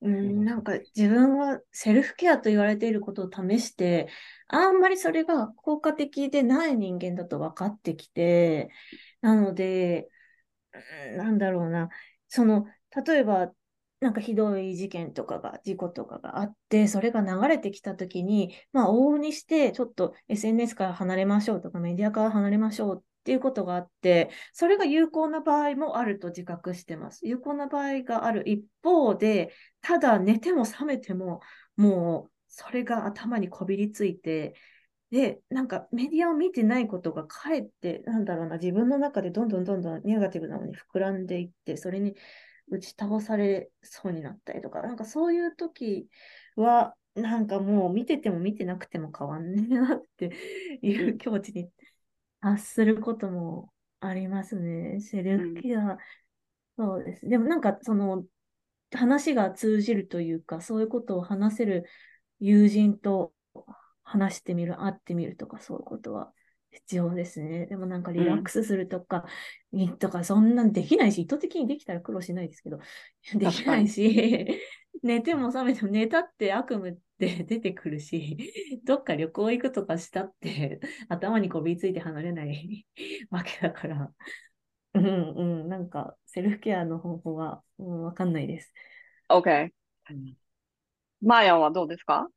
[0.00, 0.44] うん。
[0.44, 4.08] なんか自分はセルフケアと言われていることを試して、
[4.46, 8.70] あんまりそれが効果的でない人間だと分かってきて、
[9.20, 10.08] なので、
[11.16, 11.88] なんだろうな、
[12.28, 12.66] その、
[13.04, 13.52] 例えば、
[14.00, 27.26] なんかひどい事件とかが、事故とかがあって、それが流れてきたときに、まあ、往々にして、ちょっと SNS から離れましょうとか、メディアから離れましょうっていうことがあって、それが有効な場合もあると自覚してます。
[27.26, 31.40] 有効な場合がある一方で、ただ寝ても覚めても、
[31.76, 34.54] もうそれが頭にこびりついて、
[35.10, 42.14] で、なんかメディアを見てないことがかえって、なんだろうな、自分の中でどんどんどんどんネガティブなのに膨らんでいって、それに
[42.70, 46.08] 打ち倒されそうになったりとか、なんかそういう時
[46.56, 50.32] は、なんかもう見てても見てなくても変わんねえなって
[50.82, 51.68] いう境地に
[52.40, 55.00] 発することもありますね。
[55.00, 55.98] セルフケア。
[56.76, 57.28] そうです。
[57.28, 58.24] でもなんかその
[58.92, 61.84] 話が通じるというか、そういうことを話せる
[62.38, 63.32] 友人と
[64.04, 66.32] 話してみる、会ってみるとか、そういうことは
[66.70, 67.66] 必要ですね。
[67.66, 69.24] でもなんかリラックスするとか、
[69.72, 72.78] いとかそんなんできないし、意図的にできたら苦労しないですけど、
[73.34, 74.60] できないし、
[75.02, 82.86] 寝ても覚めても寝たって悪夢って出てくるし、どっか旅行行くとかしたって頭にこびりついて離れない
[83.30, 84.12] わけだから、
[84.94, 88.72] うんうん、なんかセルフケアの方法は、うん、わかんないです。
[89.28, 89.70] OK。
[90.10, 90.36] うん
[91.20, 92.28] マーヤンはどうですか？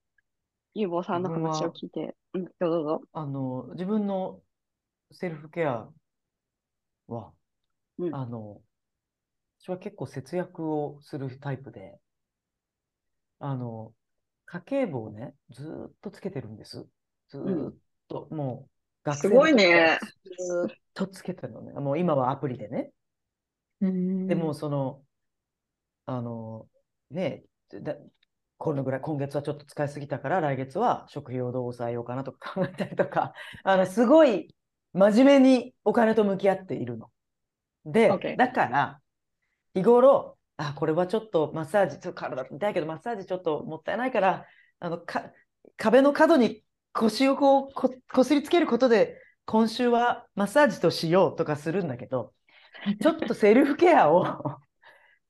[0.74, 2.16] ゆうぼうさんの自分は話を聞いて。
[2.34, 3.02] うん、どうぞどうぞ。
[3.14, 4.40] あの、自分の
[5.12, 5.88] セルフケア
[7.08, 7.32] は、
[7.98, 8.62] うんあの、
[9.60, 12.00] 私は結構節約をするタイプで、
[13.40, 13.94] あの、
[14.46, 16.86] 家計簿をね、ずーっとつけてるんです。
[17.30, 17.74] ずーっ
[18.08, 18.68] と、も
[19.04, 20.00] う、学すごいね
[20.38, 21.74] ずーっとつけてるのね。
[21.74, 22.92] もう今はアプリでね。
[23.82, 25.02] うんでも、その、
[26.06, 26.68] あの、
[27.10, 27.44] ね、
[27.82, 27.96] だ
[28.62, 33.34] このぐらい、今月はちょっと使いすぎたから、来月は食費をどう抑えようかなとか考えたりとか、
[33.66, 34.56] あの、すごい
[34.94, 37.10] 真面目にお金と向き合っているの。
[37.86, 39.02] で、OK だから、
[39.74, 44.46] 日頃、あ、これはちょっとマッサージ、ちょっと体痛いけど、マッサージちょっともったいないから、
[44.80, 45.32] あの、か、
[45.78, 52.36] 壁の角に腰をこう、こ、こすりつけることで、今週はマッサージとしようとかするんだけど、
[53.02, 54.30] ちょっとセルフケアをし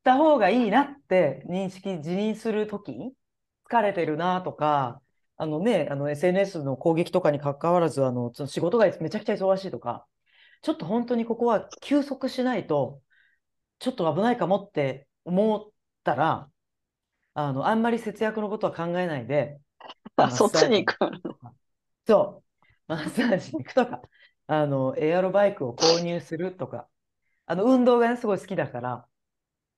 [0.04, 3.14] た方がいいなって認識、自認するとき、
[3.72, 5.02] 疲れてるなとか、
[5.38, 10.08] あのね、あの SNS の攻撃とかに関わらず、あの、その仕事がめちゃくちゃ忙しいとか、
[10.62, 13.02] ちょっと本当にここは休息しないと、
[13.80, 15.72] ちょっと危ないかもって思っ
[16.04, 16.52] たら、
[17.34, 19.60] あの、あんまり節約のことは考えないで、
[20.18, 21.00] あ、そっちに行く。
[22.08, 24.02] そう、マッサージに行くとか、
[24.48, 26.90] あの、エアロバイクを購入するとか、
[27.48, 29.08] あの、運動がね、すごい好きだから、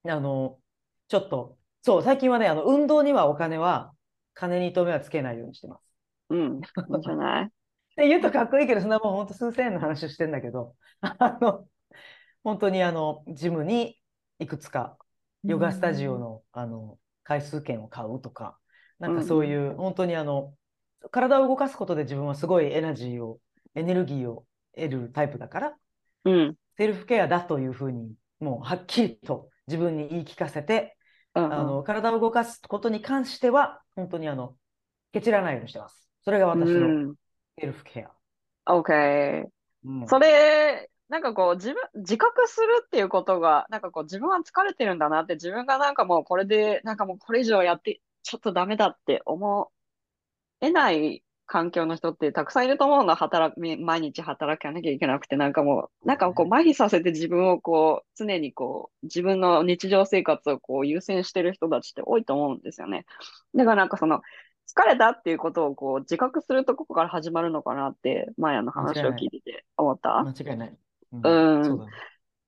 [0.06, 0.60] あの、
[1.08, 3.93] ちょっと、そう、最近はね、あの、運動にはお金は、
[4.34, 5.84] 金に糸目はつけないようにしてます。
[6.30, 7.50] うん、いいんじゃない っ
[7.96, 11.67] て言うとかっこいいけど、そんなもう本当数千円の話をしてんだけど、 あの、
[12.43, 14.00] 本当にあの、ジムに
[14.39, 14.98] いくつか、
[15.46, 18.60] ヨガスタジオの、あの、回数券を買うとか、
[19.00, 20.56] なんかそういう、本当にあの、
[21.12, 23.41] 体を動かすことで自分はすごいエナジーを、
[23.76, 25.78] エネルギーを得るタイプだから、
[26.26, 30.98] うん、セルフケアだというふうに、もうはっきりと自分に言い聞かせて、うん、うん。
[31.34, 34.58] あの、体を動かすことに関しては、本当にあの、
[35.13, 36.10] ケチらないようにしてます。
[36.24, 37.15] それが私のうん、
[37.60, 38.12] セルフケア。
[38.65, 39.46] OK。
[39.84, 49.72] うんそれ、なんかこう、自分、自覚するっていうことが、なんかこう、自分は疲れてるんだなって、自分がなんかもうこれで、なんかもうこれ以上やって、ちょっとダメだって思
[50.62, 53.16] えない環境の人ってたくさんいると思うの。
[53.16, 63.06] 働き、毎日働かなきゃいけなくて、なんかもう、なんかこう、麻痺させて自分をこう、常にこう、自分の日常生活をこう、優先してる人たちって多いと思うんですよね。
[63.56, 64.22] だからなんかその、
[64.68, 70.22] 疲れたっていうことをこう、自覚するところから始まるのかなって、マヤの話を聞いてて思った？
[70.22, 70.78] 間違いない。
[71.12, 71.92] ううんそうだね。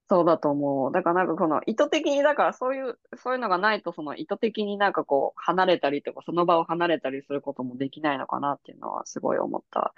[0.08, 0.91] そうだと思う。
[0.91, 9.94] だからなんかこの意図的に、だからそういう、そういうのがないと、その意図的になんかこう、離れたりとか、その場を離れたりすることもできないのかなっていうのはすごい思った。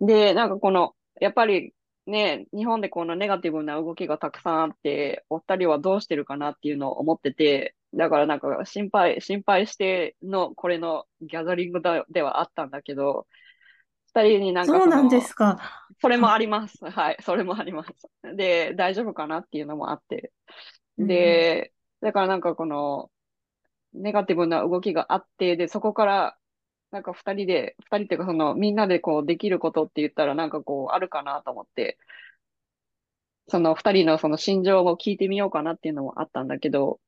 [0.00, 1.74] で、なんかこの、やっぱり
[2.06, 13.26] ね、日本でこのネガティブな動きがたくさんあって、お二人はどうしてるかなっていうのを思ってて、だからなんか心配、心配しての、これのギャザリングだではあったんだけど、
[14.14, 15.86] 二人になんかそうなんのですか。
[16.00, 16.84] それもあります。
[16.84, 17.16] はい。
[17.20, 17.92] それもあります。
[18.36, 20.32] で、大丈夫かなっていうのもあって。
[20.98, 23.10] で、だからなんかこの、
[23.94, 26.36] ネガティブな動きがあって、で、そこから、
[26.90, 31.98] なんか二人で、二人っていうかその、みんなでこうできることって言ったらなんかこうあるかなと思って、
[33.48, 37.00] その二人のその心情を聞いてみようかなっていうのもあったんだけど、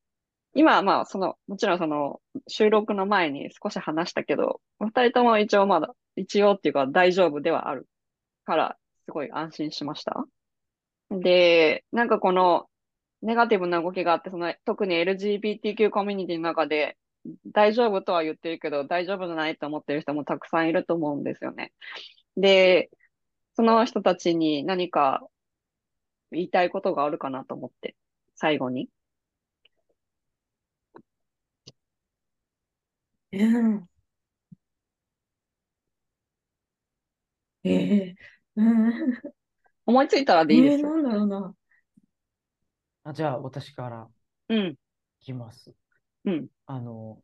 [0.55, 7.88] 今まあその、もちろんその収録の前に少し話したけど、お二人とも一応まだ、一応っていうか大丈夫ではある
[8.45, 10.25] から、すごい安心しました。
[11.11, 12.69] で、なんかこの、
[13.23, 16.97] ネガティブな動きがあって、その、特に LGBTQ コミュニティの中で、
[17.53, 21.73] 大丈夫とは言ってるけど、大丈夫じゃないと思ってる人もたくさんいると思うんですよね。
[22.37, 22.90] で、
[23.57, 25.27] その人たちに何か
[26.33, 27.97] 言いたいことがあるかなと思って、
[28.35, 28.88] 最後に。
[33.38, 33.88] うん。
[37.64, 38.14] ええ
[38.57, 38.92] うん。
[39.87, 40.97] 思いついたらでいいですよ。
[40.97, 41.55] ええなんだろうな。
[43.05, 44.09] あ、じゃあ、私から
[44.49, 44.77] うん、
[45.20, 45.75] いきます。
[46.25, 47.23] うん、あの、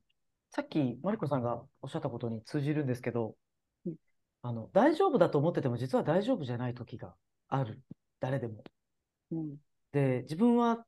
[0.51, 3.37] さっき、マリコさんがおっしゃったことに通じるんですけど
[3.87, 3.97] うん、
[4.43, 7.15] あの、大丈夫だと思ってても、実は大丈夫じゃない時が
[7.49, 7.81] ある。
[8.21, 8.65] 誰でも。
[9.31, 9.57] うん、
[9.93, 10.85] で、自分は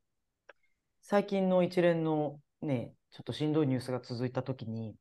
[1.02, 4.94] 最近の一連のね、ちょっとしんどいニュースが続いたときに、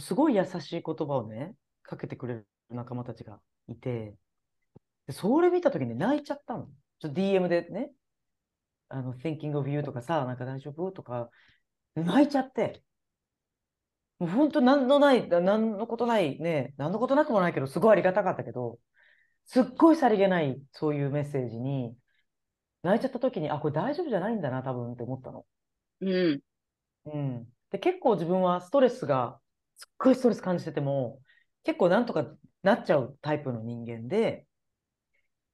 [0.00, 4.16] すごい優しい言葉をね、かけてくれる仲間たちがいて、
[5.06, 6.66] で、それ見たときに泣いちゃったの。
[7.00, 7.92] ちょっと DM でね、
[8.88, 11.30] あの、thinking of you とかさ、なんか大丈夫とか、
[11.94, 12.84] 泣いちゃって、
[14.18, 18.78] もう本当なんのない、なんのことないね、なんのことなくもないけど、すごいありがたかったけど、
[19.46, 21.96] すっごいさりげないそういうメッセージに、
[22.82, 25.46] 泣いちゃったときに、あ、これ大丈夫じゃないんだな、多分って思ったの。
[26.00, 26.40] うん。
[27.06, 27.48] うん。
[27.70, 29.40] で、結構自分はストレスが、
[29.76, 31.20] すっごいストレス感じてても、
[31.64, 32.26] 結構なんとか
[32.62, 34.46] なっちゃうタイプの人間で、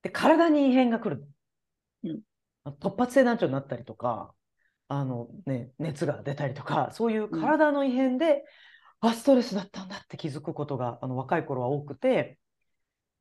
[0.03, 1.27] で、体に異変が来る。
[2.05, 2.23] うん
[2.81, 4.35] 突発性難聴になったりとか、
[4.89, 8.45] あのね、熱が出たりとか、そういう体の異変で、
[9.01, 12.39] あ、ストレスだったんだって気づくことが、あの、若い頃は多くて、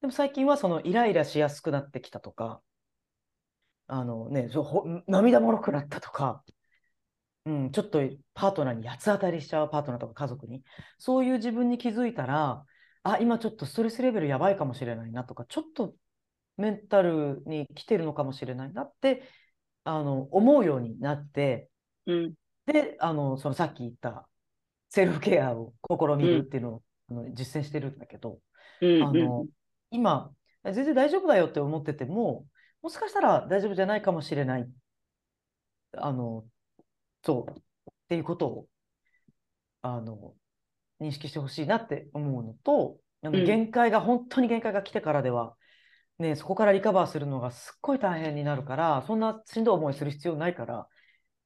[0.02, 2.62] でも最近はそのイライラしやすくなってきたとか、
[3.88, 4.50] あのね、
[5.08, 6.44] 涙もろくなったとか、
[7.48, 8.02] うん、ちょっと
[8.34, 10.64] パートナーに八つ当たりしちゃうパートナーとか家族に、
[10.98, 12.66] そういう自分に気づいたら、
[13.04, 15.96] あ、今ちょっとストレスレベルやばいかもしれないなとか、ちょっと
[16.58, 19.24] メンタルに来てるのかもしれないなって、
[19.86, 21.70] あの、思うようになって、
[22.06, 22.34] うん。
[22.66, 24.28] で、あの、そのさっき言った
[24.90, 28.42] セルフケアを試みるっていうのを、あの実践してるんだけど、
[28.82, 29.04] うん。
[29.04, 29.46] あの、
[29.90, 30.34] 今、
[30.66, 32.46] 全然大丈夫だよって思ってても、
[32.82, 34.70] もしかしたら大丈夫じゃないかもしれない。
[35.94, 36.46] あの、
[37.28, 37.64] そう、っ
[38.08, 38.68] ていうことを、
[39.82, 40.34] あの、
[41.02, 45.58] 認識してほしいなって思うのと、限界が、本当に限界が来てからでは、
[46.20, 50.88] ね、そこからリカバーするのがすっごい大変になるから、そんなしんどい思いする必要ないから、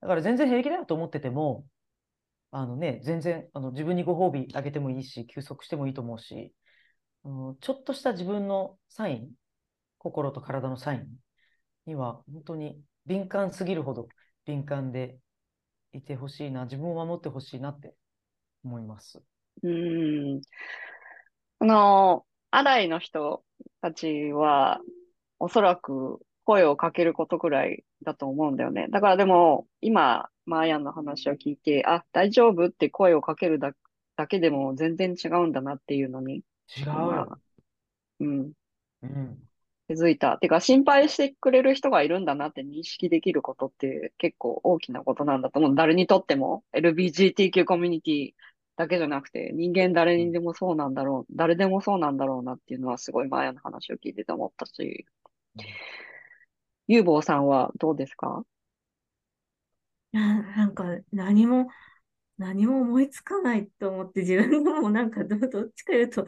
[0.02, 1.65] だから全然平気だよと思ってても、
[2.52, 6.54] あのね、全然あの自分にご褒美あげてもいいし、休息してもいいと思うし、
[7.24, 9.32] うんちょっとした自分のサイン、
[9.98, 11.08] 心と体のサイン
[11.88, 14.08] には本当に敏感すぎるほど
[14.46, 15.17] 敏感で
[15.93, 17.95] いてほしいな、自分を守ってほしいなって
[18.63, 19.21] 思います。
[19.63, 20.41] うん。
[21.60, 23.43] あの、アライの人
[23.82, 24.82] たちは、
[25.39, 28.88] おそらく声をかけることくらいだと思うんだよね。
[28.89, 32.65] だからでも、今、マーヤンの話を聞いて、あ、大丈夫？
[32.67, 33.73] って声をかけるだ、
[34.15, 36.43] だけでも全然違うんだなっていうのに、
[36.77, 37.27] 違う
[38.19, 38.54] うん、
[39.01, 39.50] うん。
[39.95, 40.38] 気づいた。
[40.38, 45.75] てか、心配してくれる人がいるんだなって認識できることって結構大きなことなんだと思う。
[45.75, 48.32] 誰にとっても、LGBTQ コミュニティ
[48.77, 55.06] だけじゃなくて、人間誰にでもそうなんだろう、誰でもそうなんだろうなっていうのはすごいマヤの話を聞いてて思ったし
[55.56, 55.65] うん、
[56.88, 58.45] ゆうぼうさんはどうですか？
[60.12, 61.67] ななんか何も、
[62.38, 66.26] 何も思いつかないと思って、自分もなんかど どっちかいうと、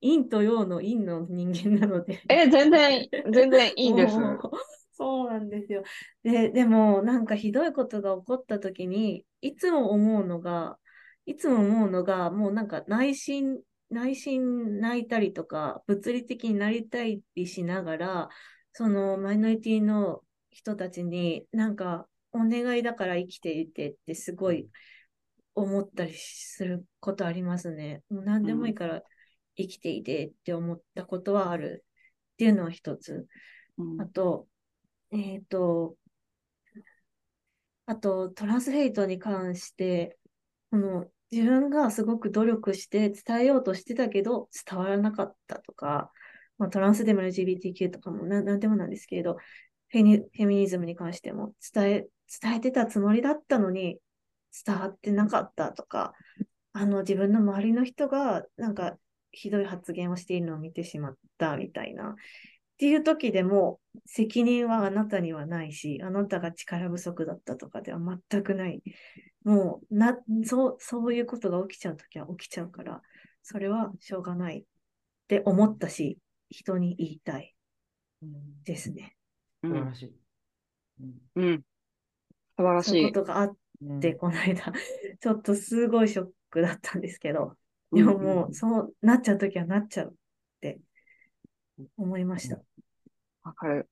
[0.00, 2.20] 陰と陽の陰の人間なので。
[2.28, 4.16] え、全然、全然いいです。
[4.94, 5.82] そうなんですよ。
[6.22, 10.78] で、でも、なんかひどいことが起こったときに、いつも思うのが、
[11.26, 13.60] いつも思うのが、もうなんか内心、
[13.90, 18.28] 内心泣いたりとか、物理的になりたりしながら、
[18.72, 24.68] そのマイノリティの人たちに、なんか、お願いだから生きていてってすごい
[25.54, 28.02] 思ったりすることありますね。
[28.08, 29.02] もう何でもいいから
[29.56, 31.84] 生きていてって思ったことはある
[32.34, 33.26] っていうのは一つ。
[33.78, 34.46] うんあと、
[35.10, 35.96] えっと、
[37.86, 40.18] あと、トランスヘイトに関して、
[40.70, 46.12] この自分がすごく努力して伝えようとしてたけど、伝わらなかったとか、
[46.58, 49.36] まあ、トランスでも LGBTQ とかもななんでもなんですけれど、
[49.88, 52.06] フェニフェミニズムに関しても伝え、
[52.40, 53.98] 伝えてたつもりだったのに
[54.66, 56.12] 伝わってなかったとか、
[56.72, 58.96] あの自分の周りの人がなんか
[59.30, 62.10] ひどい発言をしているのを見てしまったみたいな。
[62.10, 62.14] っ
[62.78, 68.82] ていう時でも責任はあなたにはないし、あなたが力不足だったとかでは全くない。
[69.44, 73.00] もうな、そう、そういうことが起きちゃう時は起きちゃうから、
[73.42, 74.64] それはしょうがないっ
[75.28, 76.18] て思ったし、
[76.50, 77.54] 人に言いたい
[78.22, 79.16] うんですね。
[79.62, 80.12] うん素晴らしい。
[81.00, 81.62] うんうん。
[82.56, 83.12] 素晴らそういうしい。
[83.12, 83.56] ことがあっ
[83.88, 84.72] うんて、この間、
[85.20, 87.56] ちょっとすごいショックだったんですけど、
[87.90, 90.14] うんでももう、そうなっちゃう時はなっちゃうっ
[90.60, 90.80] て
[91.96, 92.58] 思いました。
[93.42, 93.88] わかる。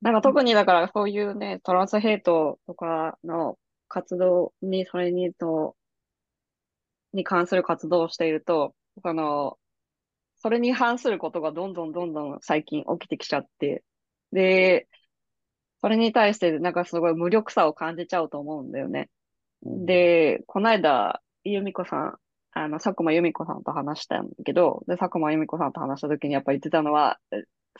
[0.00, 5.76] なんか特にだからそういうね、トランスヘイトとかの活動に、それにと、
[7.12, 9.58] に関する活動をしていると、その、
[10.36, 13.82] それに反することがどんどんどんどん最近起きてきちゃって、
[14.32, 14.88] で、
[15.80, 19.10] それに対してなんかすごい無力さを感じちゃうと思うんだよね。
[19.64, 22.18] で、この間、由美子さん、
[22.52, 27.18] あの、佐久間由美子さんと話したんだけど、で、佐久間由美子さんと話した時にやっぱり言ってたのは、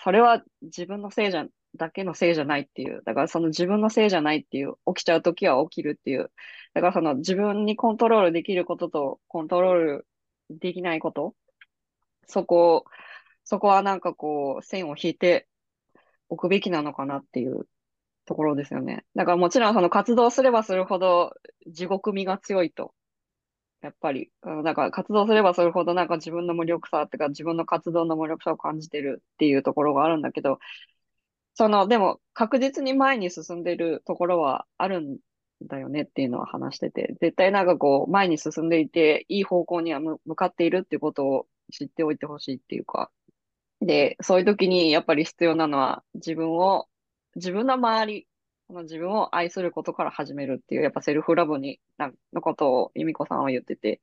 [0.03, 3.03] それは自分のせいじゃ、だけのせいじゃないっていう。
[3.05, 6.31] だからその自分のせいじゃないっていう、起きちゃう時は起きるっていう。
[6.73, 10.07] だからその自分にコントロールできることとコントロール
[10.51, 11.35] できないこと、
[12.27, 12.85] そこ、
[13.45, 15.49] そこはなんかこう、線を引いて
[16.29, 17.67] 置くべきなのかなっていう
[18.27, 19.05] ところですよね。
[19.15, 21.35] だからもちろんその活動すればするほど
[21.67, 22.95] 地獄味が強いと。
[23.83, 30.59] やっぱり、うんなんか活動すればするほどなんか自分の無力さってか自分の活動の無力さを感じてるっていうところがあるんだけど、
[31.55, 35.19] その、でも確実に前に進んでるところはあるん
[35.63, 43.11] だよねっていうのは話してて、絶対なんかこう前に進んでいていい方向には向かっているっていうことを知っておいてほしいっていうか、
[43.81, 46.87] で、そういう時にやっぱり必要なのは自分を、
[47.37, 48.29] 自分の周り、
[48.69, 54.01] その自分を愛することから始めるっていう、やっぱセルフラブに、なのことを由美子さんは言ってて、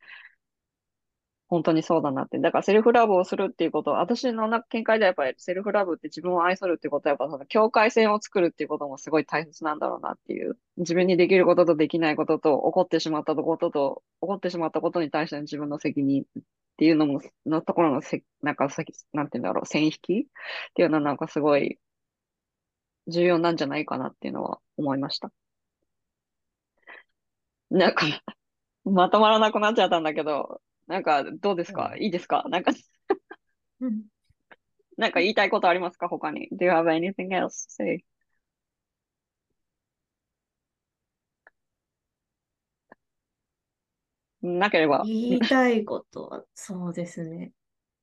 [1.51, 2.39] 本当にそうだなって。
[2.39, 10.57] だからセルフラブをするっていうこと、私の見解ではやっぱりセルフラブって自分を愛するっていうことはやっぱその境界線を作るっていうこともすごい大切なんだろうなっていう。
[10.77, 16.25] 自分にできることとできないことと、起こってしまったことと、起こってしまったことに対しての自分の責任っ
[16.77, 18.69] ていうのも、のところのせ、なんか、
[19.11, 20.23] なんていうんだろう、線引きっ
[20.73, 21.79] ていうのはなんかすごい
[23.11, 25.31] 重要なんじゃないかなっていうのは思いました。
[27.69, 28.05] なんか、
[28.83, 31.95] まとまらなくなっちゃったんだけど、なんかどうですか？
[31.97, 32.43] いいですか？
[32.49, 32.71] なんか、
[33.79, 34.03] うん
[34.97, 36.07] なんか言いたいことありますか？
[36.07, 36.49] 他に。
[36.51, 38.05] Do you have anything else to say?
[44.41, 45.03] なければ。
[45.05, 47.51] 言いたいことは、そうですね。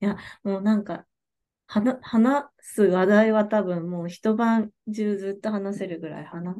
[0.01, 1.05] いや、もうなんか、
[1.69, 6.55] 話、話す話題は多分もう一晩中ずっと話せるぐらい話、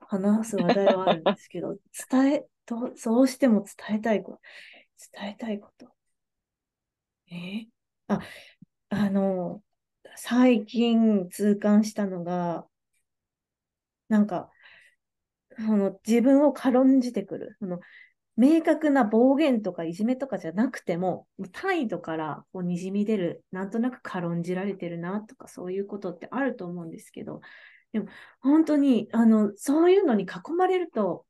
[0.00, 1.76] 話す話題はあるんですけど、
[2.10, 4.40] 伝え、どうそうしても伝えたいこと、
[5.18, 5.86] 伝えたいこと。
[7.30, 7.34] え？
[7.34, 7.66] ー
[8.08, 8.20] あ、
[8.88, 9.62] あの、
[10.16, 12.66] 最近痛感したのが、
[14.08, 14.50] なんか、
[15.56, 17.56] その自分を軽んじてくる。
[17.60, 17.80] その
[18.38, 27.40] 明確な暴言とかいじめとかじゃなくても、態度からこうにじみ出る、なんとなく軽んじられてるなとか、そういうことってあると思うんですけど、
[27.92, 28.06] でも
[28.40, 31.26] 本当に、あの、そういうのに囲まれると、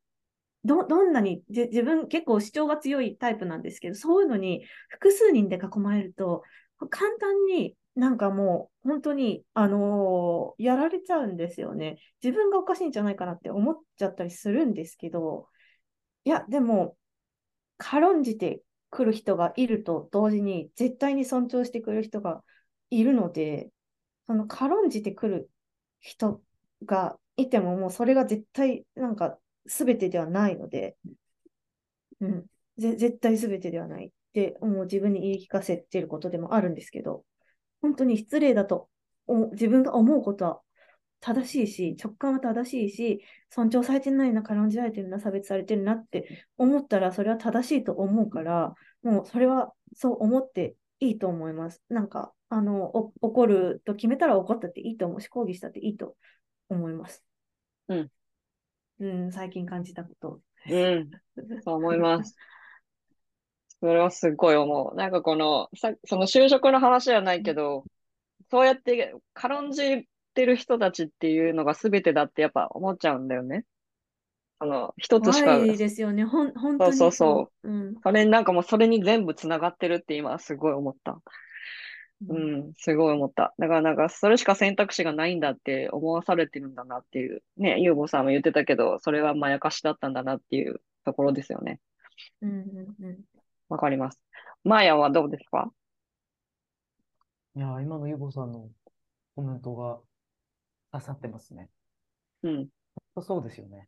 [0.65, 6.43] ど、どんなに、じ自分結構主張が強いタイプなんですけど、そういうのに複数人で囲まれると、
[6.89, 11.97] 簡単になんかもう本当に、あのーやられちゃうんですよね。
[12.23, 15.47] 自分がおかしいんじゃないかなって思っちゃったりするんですけど、
[16.25, 16.97] いや、でも、
[17.79, 18.61] 軽んじて
[18.91, 22.43] くる人がいると同時に、絶対に尊重してくる人が
[22.91, 23.71] いるので、
[24.27, 25.49] その軽んじてくる
[26.01, 26.41] 人
[26.85, 30.97] がいても、もうそれが絶対なんか全てではないので、
[32.19, 32.45] うん、
[32.77, 37.23] 絶対全てではないってもう自分に言い聞かせてることでもあるんですけど、
[37.81, 38.89] 本当に失礼だと
[39.53, 40.61] 自分が思うことは
[41.21, 51.81] 正しいし、直感は正しいし、尊重されてないな、軽んじられてるな、差別されてるなって思ったら、それは正しいと思うから、もうそれはそう思っていいと思います。
[51.89, 56.15] なんか、あの、お怒ると決めたら怒ったっていいと思うし、抗議したっていいと
[56.69, 57.23] 思います。
[57.89, 58.11] うん。
[58.99, 60.41] うん、最近感じたこと。
[60.69, 61.09] うん。
[61.63, 62.35] そう思います。
[63.79, 64.95] それはすっごい思う。
[64.95, 67.85] なんかこの、さ、その就職の話じゃないけど、
[68.51, 73.65] そうやって軽んじてる人たちっていうのが全てだってやっぱ思っちゃうんだよね。
[74.59, 76.25] あの、一つしか、怖いですよね。
[76.25, 77.69] ほん、本当にそうそうそう。
[77.69, 77.95] うん。
[78.03, 81.21] それなんかもうそれに全部つながってるって今すごい思った。
[82.27, 83.53] ううんん、すごい思った。
[83.57, 87.41] だからなんかそれしか選択肢がないんだって思わされてるんだなっていう。
[87.55, 91.79] ね、ゆうごさんも言ってたけど、それはまやかしだったんだなっていうところですよね。
[92.41, 92.53] うんう
[92.99, 93.19] んうん。
[93.69, 94.21] わかります。
[94.65, 95.71] マーヤはどうですか？
[97.55, 98.67] いやー、今のゆうこさんの
[99.37, 99.99] コメントが
[100.91, 101.69] 刺さってますね。
[102.43, 102.69] うん。
[103.21, 103.87] そうですよね。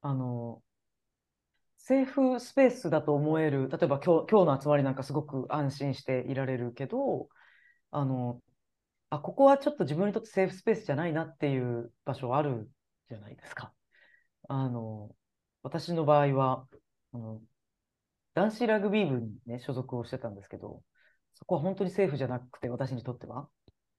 [0.00, 0.62] あの、
[1.76, 7.28] セーフスペースだと思える、例えば今日、今日の集まりなんかすごく安心していられるけど、
[7.90, 8.40] あの、
[9.10, 12.70] あ、ここはちょっと自分にとってセーフスペースじゃないなっていう場所ある
[13.08, 13.72] じゃないですか。
[14.48, 15.14] あの、
[15.62, 16.66] 私の場合は、
[17.12, 17.42] あの、
[18.34, 20.82] 男子ラグビー部にね、所属をしてたんですけど、
[21.34, 23.48] そこは本当にセーフじゃなくて、私にとっては。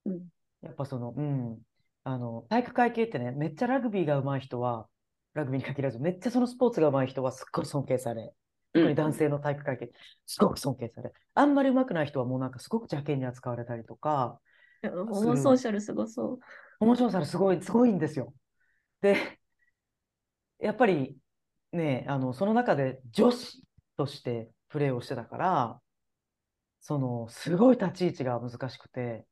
[0.06, 0.30] うん
[0.62, 1.62] やっぱその、うん、
[2.04, 4.88] あの、体育会系ってね、めっちゃラグビーが上手い人は、
[5.34, 8.34] ラグビーに限らず、めっちゃそのスポーツが上手い人はすっごい尊敬され、
[8.74, 9.92] 特に男性の体育会系、
[10.26, 14.40] すごく尊敬され、あんまり上手くない人はもうなんかすごく邪険に扱われたりとか、
[14.92, 16.40] ホモソーシャルすごそう。
[16.80, 18.34] 面白さがすごい、すごいんですよ。
[19.02, 19.40] で、
[20.60, 21.18] やっぱり
[21.72, 23.64] ね、あの、その中で女子
[23.98, 25.82] としてプレーをしてたから、
[26.82, 29.26] その、すごい立ち位置が難しくて、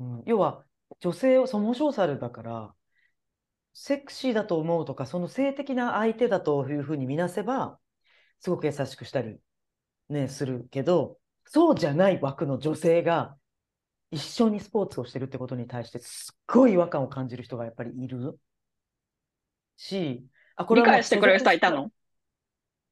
[0.00, 0.64] うん、要は、
[1.00, 2.74] 女性を、その、モショーサルだから、
[3.72, 7.78] セクシーだと思うとか、その性的な相手だというふうに見なせば、
[8.40, 9.38] すごく優しくしたり、
[10.08, 13.36] ね、するけど、そうじゃない枠の女性が、
[14.10, 18.38] 一緒にスポーツをしてるってことに対してすっごい違和感を感じる人がやっぱりいる
[19.76, 20.24] し、
[20.54, 21.90] あ、これ理解してくれる人はいた所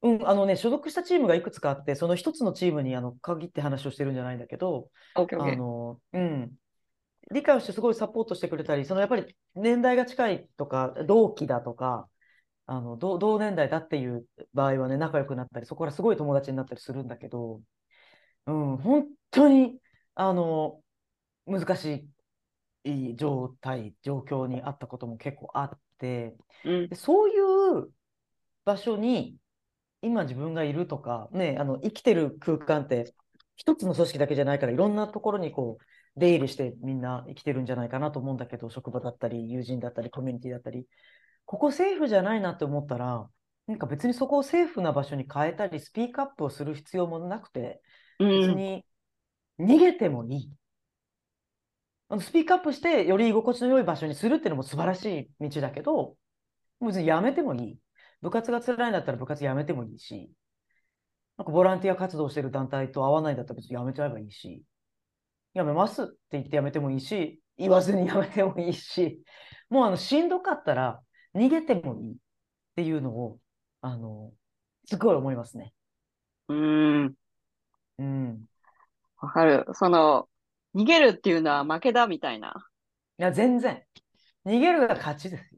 [0.03, 0.11] の？
[0.15, 5.57] うん、あのね、所属したチームがいくつかあって、その一つのチームにあの限って話をしてるんじゃないんだけど、?OK, あ OK.
[5.57, 6.53] の、うん、
[7.33, 12.09] 理解をしてすごいサポートしてくれたり、そのやっぱり年代が近いとか、同期だとか、
[12.67, 17.61] あの同、同年代だっていう場合はね、仲良くなったり、そこからすごい友達になったりするんだけど、
[18.47, 19.79] うん、本当に、
[20.15, 20.81] あの、
[21.47, 22.09] 難し
[22.85, 26.89] い状態、状況にあったことも結構あって、うん。
[26.89, 27.33] でそうい
[27.81, 27.93] う
[28.65, 29.37] 場所に
[30.03, 33.15] 今自分がいるとか、ね、あの生きてる空間って
[33.57, 35.85] 一つの組織だけじゃないからいろんなところにこう
[36.17, 40.87] 出入りしてみんな生きてるんじゃないかなと思うんだけど職場だったり友人だったりコミュニティだったり
[41.45, 43.29] ここセーフじゃないなって思ったら
[43.67, 47.81] なんか別にそこをセーフな場所に変えたりスピークアップをする必要もなくて
[48.19, 48.41] うん。
[48.41, 48.85] 別に
[49.59, 50.53] 逃げてもいい。
[52.09, 55.05] あのスピークアップしてより居心地の良い場所にするっていうのも素晴らし
[55.41, 56.17] い道だけど、
[56.81, 57.79] 別にやめてもいい。
[58.21, 60.31] 部活が辛いんだったら部活やめてもいいし、
[61.39, 64.63] なんかボランティア活動してる団体と合わないんだったら別にやめちゃえばいいし、
[65.55, 69.23] やめますって言ってやめてもいいし、言わずにやめてもいいし、
[69.69, 71.01] もうあのしんどかったら
[71.35, 72.17] 逃げてもいいっ
[72.77, 73.39] ていうのを、
[73.81, 74.33] あの、
[74.87, 75.73] すごい思いますね。
[76.49, 77.15] うん。
[77.99, 78.45] うん。
[79.19, 79.67] わかる。
[79.75, 80.29] その、
[80.75, 82.69] 逃げるっていうのは負けだみたいな。
[83.19, 83.83] いや、全然。
[84.45, 85.52] 逃げるが勝ちです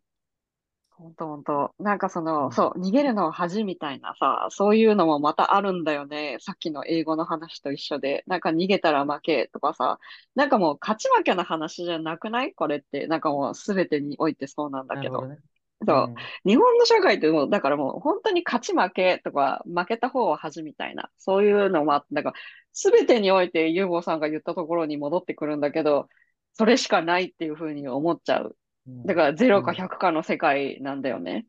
[0.98, 1.04] よ。
[1.04, 1.74] ほんとほんと。
[1.78, 6.38] なんかその、うんそう、逃げるのは恥みたいなさ、そういうのもまたあるんだよね。
[6.40, 8.24] さっきの英語の話と一緒で。
[8.26, 9.98] なんか逃げたら負けとかさ、
[10.34, 12.54] なんかもう勝ち負けの話じゃなくない？
[12.54, 13.06] これって。
[13.06, 15.20] なんかもう全てにおいてそうなんだけど。
[15.20, 15.38] なるほどね。
[15.86, 16.08] そう。
[16.08, 16.14] ん
[16.46, 22.36] 日本の社会ってもう、だからもう本当に勝ち負けとか、負けた方は恥みたいな、そういうのもあって、だから
[22.72, 26.08] 全てにおいてユーゴさんが言ったところに戻ってくるんだけど、
[26.54, 28.56] それしかないっていうふうに思っちゃう。
[28.86, 31.46] うんだから0か100かの世界なんだよね。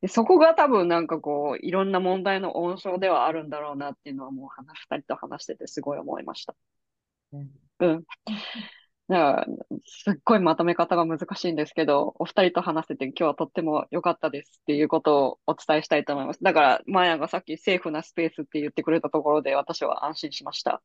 [0.00, 6.54] でそこが多分なんかこう、いろんな問題の温床ではあるんだろうなっていうのはもう話、二人と話しててすごい思いました。
[7.32, 7.50] うん
[7.80, 8.04] うん。
[9.08, 9.46] だから、
[9.84, 16.42] すっごいまとめ方が難しいんですけど、お二人と話せて今日はとっても良かったですっていうことをお伝えしたいと思います。
[16.42, 20.82] だから、マヤがさっきセーフなスペースって言ってくれたところで私は安心しました。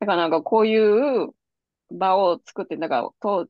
[0.00, 0.76] だからなんかこうい
[1.24, 1.30] う
[1.90, 3.46] 場を作って、だから、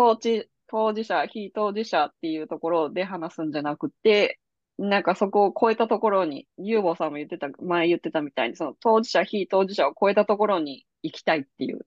[0.00, 4.40] 当当地、当事者、非当事者っていうところで話すんじゃなくて、
[4.78, 11.80] なんかそこを超えたところに、ユーボさんも言ってた、前言ってたみたいに、その当事者、非当事者を超えたところに行きたいっていう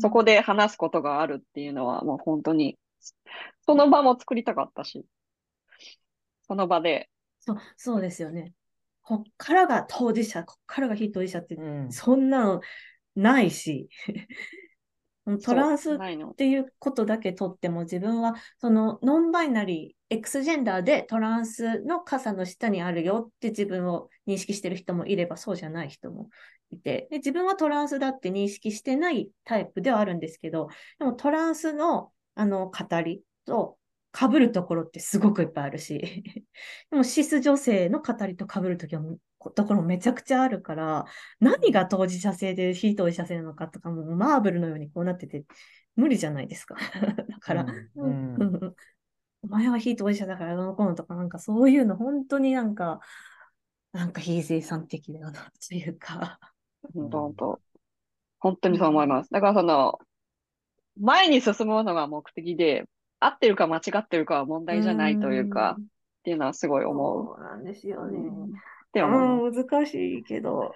[0.00, 2.78] そこで話すことがあるっていうのはもう本当に、
[3.66, 5.04] その場も作りたかったし、
[6.46, 7.08] その場で、
[7.40, 8.52] そう、そうですよね。
[9.02, 11.92] こっからが当事者、こっからが非当事者って、うん。
[11.92, 12.60] そんなの
[13.14, 13.88] ないし、
[15.42, 15.98] トランスっ。
[16.36, 26.28] ていうことだけとっても自分はそのノンバイナリー、X ジェンダーでトランスの傘の下にあるよって自分を認識してる人もいればそうじゃない人も
[26.70, 30.68] いてで、自分はトランスだって認識してないタイプではあるんですけど、
[30.98, 33.76] でもトランスのあの語りと
[34.18, 35.98] 被るところってすごくいっぱいあるし、
[36.90, 39.02] でもシス女性の語りと被るときは
[39.50, 41.04] ところめちゃくちゃあるから、
[41.40, 45.44] 何が当事者性で非当事者性なのかとかもうマーブルのようにこうなってて
[45.96, 46.76] 無理じゃないですか。
[47.28, 47.66] だから、う
[47.96, 48.74] うんんうん
[49.44, 53.00] お前は非当事者だからどうのこうのとかなんかそういうの本当になんか、
[53.92, 56.38] なんか非生産的だよなというか。
[56.94, 57.60] 本当本当。
[58.38, 59.30] 本当にそう思います。
[59.30, 59.98] だからその、
[61.00, 62.84] 前に進むのが目的で、
[63.18, 65.86] 合ってるか間違ってるかは問題じゃないというか、んっ
[66.24, 67.26] ていうのはすごい思う。
[67.36, 68.18] そうなんですよね。
[68.18, 68.52] うん
[68.92, 69.60] って思います。
[69.60, 70.74] うん、難しいけど、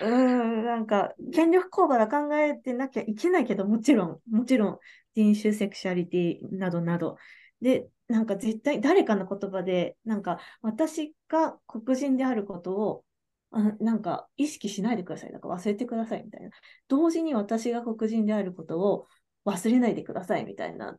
[0.00, 4.78] うん、なんか、権力交互は考えてなきゃいけないけど、もちろん、もちろん、
[5.14, 7.16] 人種、セクシャリティなどなど。
[7.60, 13.04] で、なんか絶対、誰かの言葉で、なんか、私が黒人であることを、
[13.50, 15.32] あなんか、意識しないでください。
[15.32, 16.50] なんか忘れてくださいみたいな。
[16.88, 19.06] 同時に私が黒人であることを
[19.46, 20.98] 忘れないでくださいみたいな、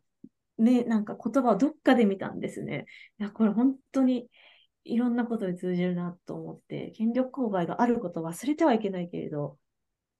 [0.58, 2.86] ね、なんか言葉をどっかで見たんですね。
[3.20, 4.28] いや、これ本当に、
[4.84, 9.58] いろんなことに通じるなと思って、権力勾配があることを忘れてはいけないけれど、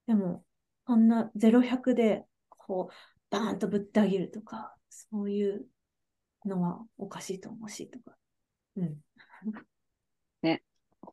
[0.06, 0.44] でも、
[0.84, 2.94] こんな0-100で、こう、
[3.30, 5.66] バーンとぶってあげるとか、そういう
[6.44, 8.16] のはおかしいと思うし、とか。
[8.76, 9.00] うん。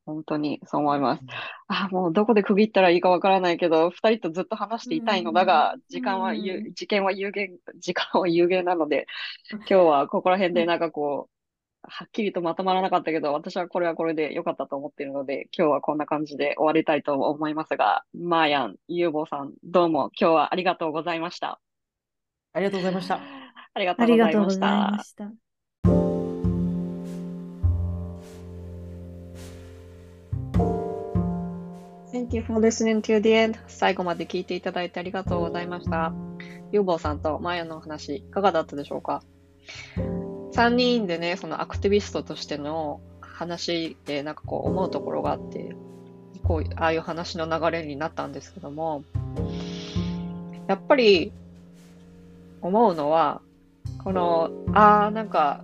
[0.06, 1.24] 本当にそう思います。
[1.68, 9.08] あ、もうどこで区切ったらいいかわからないけど、二人とずっと話していたいのだが、時間は有、うん時間は有限、時間は有限なので、
[9.52, 11.35] 今日はここら辺でなんかこう、
[11.88, 21.60] はっきりとまとまらなかったけど、私はこれはこれで良かったと思っているので、今日はこんな感じで終わりたいと思いますが、マーヤン、ユーボーさん、どうも今日はありがとうございました。
[22.54, 23.20] ありがとうございました。
[23.74, 25.04] ありがとあうございりがとうございましたま。
[25.04, 25.32] した。
[32.12, 33.60] Thank you for listening to the end.
[33.68, 36.14] 最後まで聞いていただいてありがとうございました。
[36.72, 39.22] ユーボーさんとマヤのお話、いかがだったでしょうか？
[40.56, 45.76] ?3 人でね、そのアクティビストとしての話でなんかこう思うところがあって、
[46.44, 49.04] こう、ああいう話の流れになったんですけども、
[50.68, 51.32] やっぱり
[52.62, 53.42] 思うのは、
[54.04, 55.64] この、ああ、なんか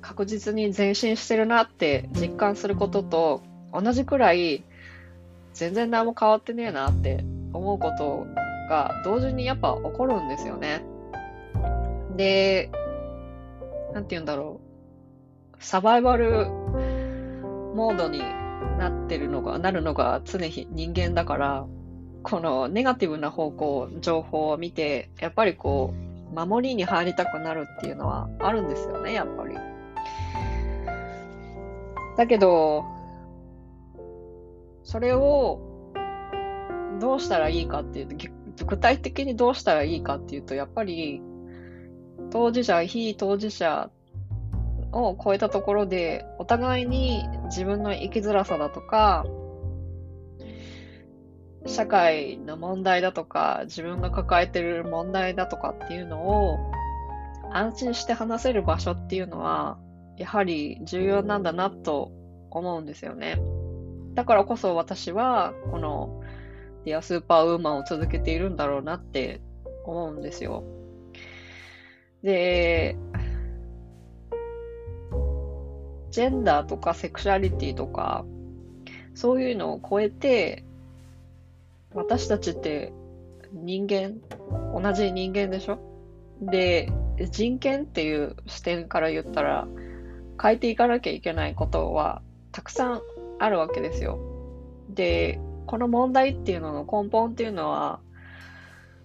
[0.00, 4.64] 確実に前進してるなって実感することと同じくらい
[5.54, 8.26] 全然何も変わってねえなって思うこと
[8.68, 10.84] が同時にやっぱ起こるんですよね。
[12.16, 12.70] で、
[13.92, 15.56] なんて言うんだろう。
[15.58, 16.48] サバイバル
[17.74, 18.20] モードに
[18.78, 21.66] なってるのが、なるのが常に人間だから、
[22.22, 25.94] このネガティブな方向、情報を見て、やっぱりこ
[26.32, 29.54] う、守りに入りたくなるっていうのはあるんですよね、やっぱり。
[32.16, 32.84] だけど、
[34.84, 35.60] それを
[37.00, 38.08] どうしたらいいかっていう
[38.56, 41.22] と、具体的にどうしたらいいかっていうと、やっぱり
[42.30, 43.90] 当事者、非当事者
[44.92, 49.24] を超えたところで、お互いに自分の生きづらさだとか、
[51.66, 56.58] 社会の問題だとか、自分が抱えてる問題だとかっていうのを
[57.52, 59.78] 安心して話せる場所っていうのは、
[60.16, 62.12] やはり重要なんだなと
[62.50, 63.40] 思うんですよね。
[64.14, 66.20] だからこそ私は、この
[66.84, 69.40] Dear Superwoman を続けているんだろうなって
[69.84, 70.64] 思うんですよ。
[72.22, 72.96] で、
[76.10, 78.24] ジェンダーとかセクシュアリティとか、
[79.14, 80.64] そういうのを超えて、
[81.94, 82.92] 私たちって
[83.52, 84.14] 人間、
[84.74, 85.78] 同じ人間でしょ？
[86.40, 86.90] で、
[87.30, 89.66] 人権っていう視点から言ったら、
[90.40, 93.02] 変えていかなきゃいけないことはたくさん
[93.38, 94.18] あるわけですよ。
[94.90, 98.00] で、この問題っていうのの根本っていうのは、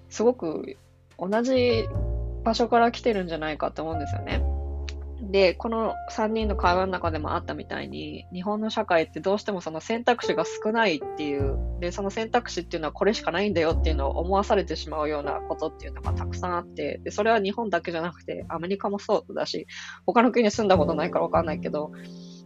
[0.09, 0.77] すごく
[1.19, 1.87] 同じ
[2.47, 4.41] 場所から来てるんじゃないかと思うんですよね。
[5.19, 19.67] で、この3人の会話の中でもあったみたいに、日本の社会ってどうしてもその選択肢が少ないっていう、で、その選択肢っていうのはこれしかないんだよっていうのを思わされてしまうようなことっていうのがたくさんあって、で、それは日本だけじゃなくて、アメリカもそうだし、
[20.05, 21.91] 他の国に住んだことないからわかんないけど、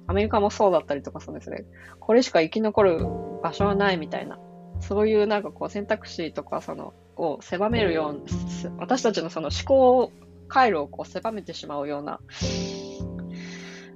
[0.08, 1.66] アメリカもそうだったりとかするんですね。
[2.00, 3.06] これしか生き残る
[3.44, 4.40] 場所はないみたいな。
[4.82, 10.12] そういうなんかこう選択肢とかその、を狭めるような、私たちのその思考
[10.48, 12.20] 回路をこう狭めてしまうような、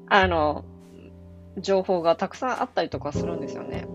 [0.08, 0.64] あの、
[1.58, 3.88] 情報がたくさんあったりとかするんですよね。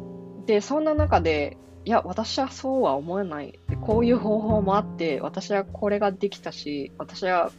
[0.46, 3.58] で、そんな中で、いや、私はそうは思えない。
[3.82, 7.50] こういう方法もあって、私はこれができたし、私は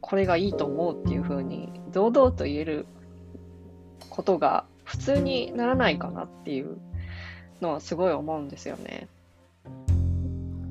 [0.00, 2.86] これがいいと思うっていうふうに、堂々と言える
[4.10, 6.76] ことが普通にならないかなっていう
[7.64, 9.08] のはすごい思うんですよね。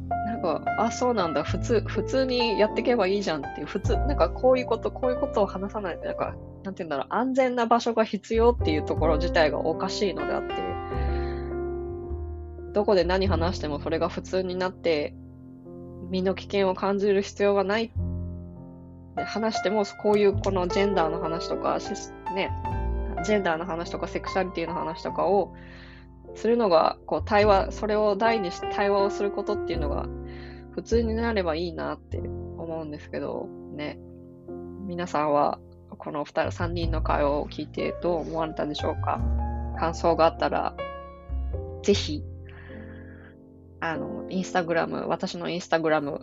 [0.10, 10.54] なんか、あ、そうなんだ、普通、普通にやっていけばいいじゃんっていう、普通、なんかこういうこと、こういうことを話さないと、なんか、なんて言うんだろう、安全な場所が必要っていうところ自体がおかしいのであって、
[12.74, 15.14] どこで何話してもそれが普通になって、
[16.10, 17.92] 身の危険を感じる必要がない。
[19.16, 21.80] で話しても、こういうこのジェンダーの話とか、
[22.34, 22.52] ね、
[23.24, 25.54] ジェンダーの話とかセクシャリティの話とかを
[26.36, 30.08] するのが、こう対話、それを題にして対話をすることっていうのが
[30.72, 34.00] 普通になればいいなって思うんですけど、ね。
[34.86, 35.60] 皆さんは
[35.98, 39.22] この二人、三人の会話を聞いてどう思われたでしょうか？
[39.80, 40.76] 感想があったら、
[41.84, 42.24] ぜひ、
[43.80, 46.22] あの、インスタグラム、私のインスタグラム、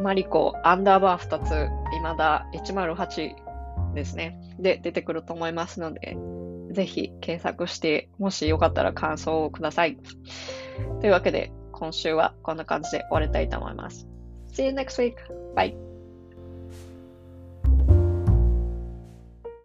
[0.00, 3.34] マリコアンダーバー2つ、今だ108
[3.94, 4.40] ですね。
[4.58, 6.16] で、出てくると思いますので、
[6.76, 9.96] ぜひ検索して、もしよかったら感想をください。
[11.00, 14.06] というわけで、今週はこんな感じで終わりたいと思います。
[14.52, 15.16] See you next week.
[15.54, 15.85] Bye.